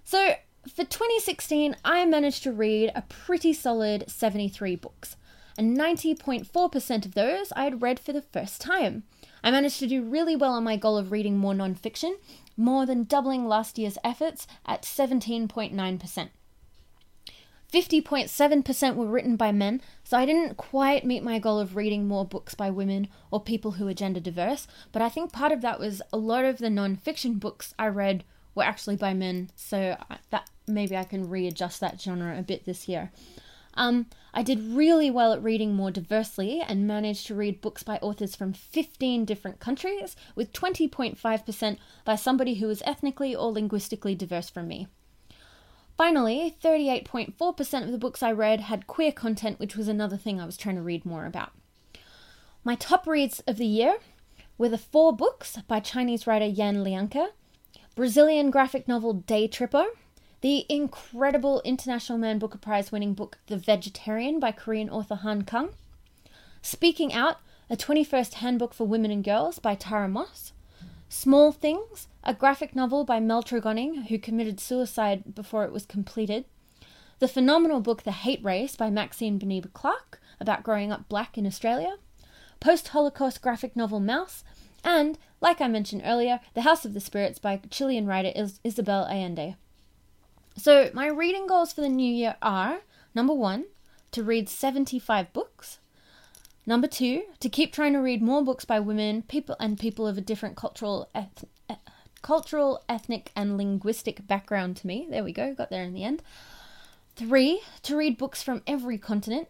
So, 0.05 0.35
for 0.69 0.85
2016, 0.85 1.75
I 1.87 2.05
managed 2.05 2.43
to 2.43 2.53
read 2.53 2.93
a 2.95 3.01
pretty 3.01 3.55
solid 3.55 4.11
73 4.11 4.77
books 4.77 5.17
and 5.57 5.77
90.4% 5.77 7.07
of 7.07 7.15
those 7.15 7.53
I 7.53 7.65
had 7.65 7.83
read 7.83 8.01
for 8.01 8.13
the 8.13 8.23
first 8.23 8.61
time. 8.61 9.05
I 9.43 9.51
managed 9.51 9.79
to 9.81 9.87
do 9.87 10.03
really 10.03 10.37
well 10.37 10.55
on 10.55 10.65
my 10.65 10.77
goal 10.77 10.97
of 10.97 11.13
reading 11.13 11.37
more 11.37 11.55
nonfiction, 11.55 12.15
more 12.57 12.87
than 12.87 13.05
doubling 13.05 13.47
last 13.47 13.79
year's 13.79 13.99
efforts 14.03 14.47
at 14.67 14.83
17.9%. 14.83 16.29
50.7% 17.73 18.95
were 18.95 19.07
written 19.07 19.35
by 19.35 19.51
men, 19.51 19.83
so 20.05 20.17
I 20.17 20.27
didn't 20.27 20.57
quite 20.57 21.05
meet 21.05 21.25
my 21.25 21.41
goal 21.41 21.59
of 21.59 21.75
reading 21.75 22.07
more 22.07 22.25
books 22.25 22.55
by 22.55 22.71
women 22.71 23.09
or 23.33 23.41
people 23.41 23.73
who 23.73 23.89
are 23.89 23.95
gender 23.95 24.21
diverse, 24.21 24.69
but 24.93 25.03
I 25.03 25.09
think 25.09 25.33
part 25.33 25.51
of 25.51 25.61
that 25.63 25.81
was 25.81 26.01
a 26.13 26.17
lot 26.17 26.45
of 26.45 26.59
the 26.59 26.71
non-fiction 26.71 27.35
books 27.35 27.75
I 27.77 27.89
read 27.89 28.23
were 28.55 28.63
actually 28.63 28.95
by 28.95 29.13
men, 29.13 29.51
so 29.57 29.97
that 30.31 30.49
maybe 30.69 30.97
I 30.97 31.03
can 31.03 31.29
readjust 31.29 31.81
that 31.81 32.01
genre 32.01 32.39
a 32.39 32.43
bit 32.43 32.65
this 32.65 32.89
year. 32.89 33.11
Um, 33.77 34.07
I 34.33 34.43
did 34.43 34.75
really 34.75 35.11
well 35.11 35.33
at 35.33 35.43
reading 35.43 35.75
more 35.75 35.91
diversely 35.91 36.61
and 36.61 36.87
managed 36.87 37.27
to 37.27 37.35
read 37.35 37.61
books 37.61 37.83
by 37.83 37.99
authors 37.99 38.35
from 38.35 38.53
15 38.53 39.25
different 39.25 39.61
countries, 39.61 40.17
with 40.35 40.53
20.5% 40.53 41.79
by 42.05 42.17
somebody 42.17 42.55
who 42.55 42.67
was 42.67 42.83
ethnically 42.85 43.35
or 43.35 43.53
linguistically 43.53 44.15
diverse 44.15 44.51
from 44.51 44.69
me. 44.69 44.89
Finally, 45.97 46.57
38.4% 46.63 47.85
of 47.85 47.93
the 47.93 47.99
books 47.99 48.23
I 48.23 48.33
read 48.33 48.61
had 48.61 48.87
queer 48.87 49.13
content, 49.13 49.61
which 49.61 49.77
was 49.77 49.87
another 49.87 50.17
thing 50.17 50.41
I 50.41 50.47
was 50.47 50.57
trying 50.57 50.75
to 50.77 50.83
read 50.83 51.07
more 51.07 51.27
about. 51.27 51.53
My 52.65 52.75
top 52.75 53.07
reads 53.07 53.41
of 53.47 53.59
the 53.59 53.67
year 53.67 53.99
were 54.59 54.69
the 54.69 54.79
four 54.79 55.15
books 55.15 55.59
by 55.69 55.81
Chinese 55.81 56.27
writer 56.27 56.47
Yan 56.47 56.77
Lianke, 56.77 57.29
Brazilian 57.95 58.51
graphic 58.51 58.89
novel 58.89 59.13
Day 59.13 59.47
Tripper, 59.47 59.87
the 60.45 60.67
incredible 60.69 61.63
International 61.65 62.19
Man 62.19 62.39
Booker 62.39 62.59
Prize 62.59 62.93
winning 62.93 63.15
book 63.15 63.39
The 63.47 63.57
Vegetarian 63.57 64.39
by 64.39 64.53
Korean 64.53 64.91
author 64.91 65.15
Han 65.15 65.41
Kang, 65.45 65.71
Speaking 66.61 67.15
Out, 67.15 67.39
a 67.71 67.79
21st 67.79 68.35
handbook 68.35 68.75
for 68.75 68.87
women 68.87 69.11
and 69.11 69.25
girls 69.25 69.59
by 69.59 69.75
Tara 69.75 70.07
Moss, 70.07 70.53
Small 71.09 71.51
Things, 71.51 72.09
a 72.23 72.35
graphic 72.35 72.77
novel 72.77 73.05
by 73.05 73.21
Mel 73.21 73.43
Tregoning, 73.43 74.09
who 74.09 74.19
committed 74.19 74.61
suicide 74.61 75.35
before 75.35 75.65
it 75.65 75.73
was 75.73 75.87
completed, 75.87 76.45
the 77.21 77.27
phenomenal 77.27 77.81
book 77.81 78.03
The 78.03 78.13
Hate 78.13 78.45
Race 78.45 78.77
by 78.77 78.91
Maxine 78.91 79.41
Beneba 79.41 79.73
Clarke, 79.73 80.21
about 80.39 80.63
growing 80.63 80.93
up 80.93 81.09
black 81.09 81.39
in 81.39 81.47
Australia, 81.47 81.97
post 82.61 82.89
Holocaust 82.89 83.41
graphic 83.41 83.75
novel 83.75 83.99
Maus, 83.99 84.45
and, 84.85 85.17
like 85.41 85.63
I 85.63 85.69
mentioned 85.69 86.03
earlier, 86.05 86.41
The 86.53 86.61
House 86.61 86.85
of 86.85 86.93
the 86.93 87.01
Spirits 87.01 87.39
by 87.39 87.63
Chilean 87.71 88.05
writer 88.05 88.31
Isabel 88.63 89.07
Allende. 89.07 89.57
So, 90.57 90.91
my 90.95 91.09
reading 91.09 91.47
goals 91.47 91.73
for 91.73 91.81
the 91.81 91.89
new 91.89 92.13
year 92.13 92.37
are 92.41 92.81
number 93.15 93.33
one, 93.33 93.67
to 94.13 94.23
read 94.23 94.49
75 94.49 95.33
books. 95.33 95.79
Number 96.67 96.87
two, 96.87 97.25
to 97.41 97.49
keep 97.49 97.73
trying 97.73 97.93
to 97.93 97.99
read 97.99 98.23
more 98.23 98.43
books 98.43 98.65
by 98.65 98.81
women, 98.81 99.23
people, 99.23 99.57
and 99.61 99.79
people 99.79 100.07
of 100.07 100.17
a 100.17 100.23
different 100.23 100.57
cultural, 100.57 101.09
eth- 101.15 101.45
eh, 101.69 101.77
cultural, 102.23 102.83
ethnic, 102.89 103.33
and 103.37 103.57
linguistic 103.57 104.27
background 104.27 104.77
to 104.79 104.87
me. 104.87 105.07
There 105.11 105.25
we 105.25 105.33
go, 105.33 105.55
got 105.55 105.71
there 105.71 105.83
in 105.83 105.93
the 105.93 106.05
end. 106.05 106.23
Three, 107.17 107.61
to 107.83 107.97
read 107.97 108.17
books 108.17 108.43
from 108.43 108.63
every 108.67 108.99
continent. 108.99 109.49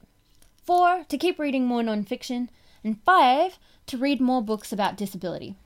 Four, 0.64 1.04
to 1.08 1.18
keep 1.18 1.38
reading 1.38 1.66
more 1.66 1.82
nonfiction. 1.82 2.48
And 2.82 3.00
five, 3.02 3.58
to 3.86 3.96
read 3.96 4.20
more 4.20 4.42
books 4.42 4.72
about 4.72 4.96
disability. 4.96 5.56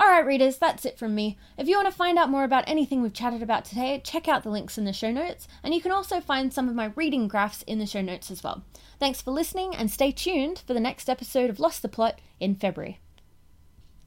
Alright, 0.00 0.26
readers, 0.26 0.58
that's 0.58 0.84
it 0.84 0.96
from 0.96 1.16
me. 1.16 1.36
If 1.56 1.66
you 1.66 1.76
want 1.76 1.88
to 1.88 1.94
find 1.94 2.18
out 2.18 2.30
more 2.30 2.44
about 2.44 2.62
anything 2.68 3.02
we've 3.02 3.12
chatted 3.12 3.42
about 3.42 3.64
today, 3.64 4.00
check 4.04 4.28
out 4.28 4.44
the 4.44 4.48
links 4.48 4.78
in 4.78 4.84
the 4.84 4.92
show 4.92 5.10
notes, 5.10 5.48
and 5.64 5.74
you 5.74 5.80
can 5.80 5.90
also 5.90 6.20
find 6.20 6.52
some 6.52 6.68
of 6.68 6.76
my 6.76 6.92
reading 6.94 7.26
graphs 7.26 7.62
in 7.62 7.80
the 7.80 7.86
show 7.86 8.00
notes 8.00 8.30
as 8.30 8.44
well. 8.44 8.62
Thanks 9.00 9.20
for 9.20 9.32
listening, 9.32 9.74
and 9.74 9.90
stay 9.90 10.12
tuned 10.12 10.62
for 10.64 10.72
the 10.72 10.78
next 10.78 11.10
episode 11.10 11.50
of 11.50 11.58
Lost 11.58 11.82
the 11.82 11.88
Plot 11.88 12.20
in 12.38 12.54
February. 12.54 13.00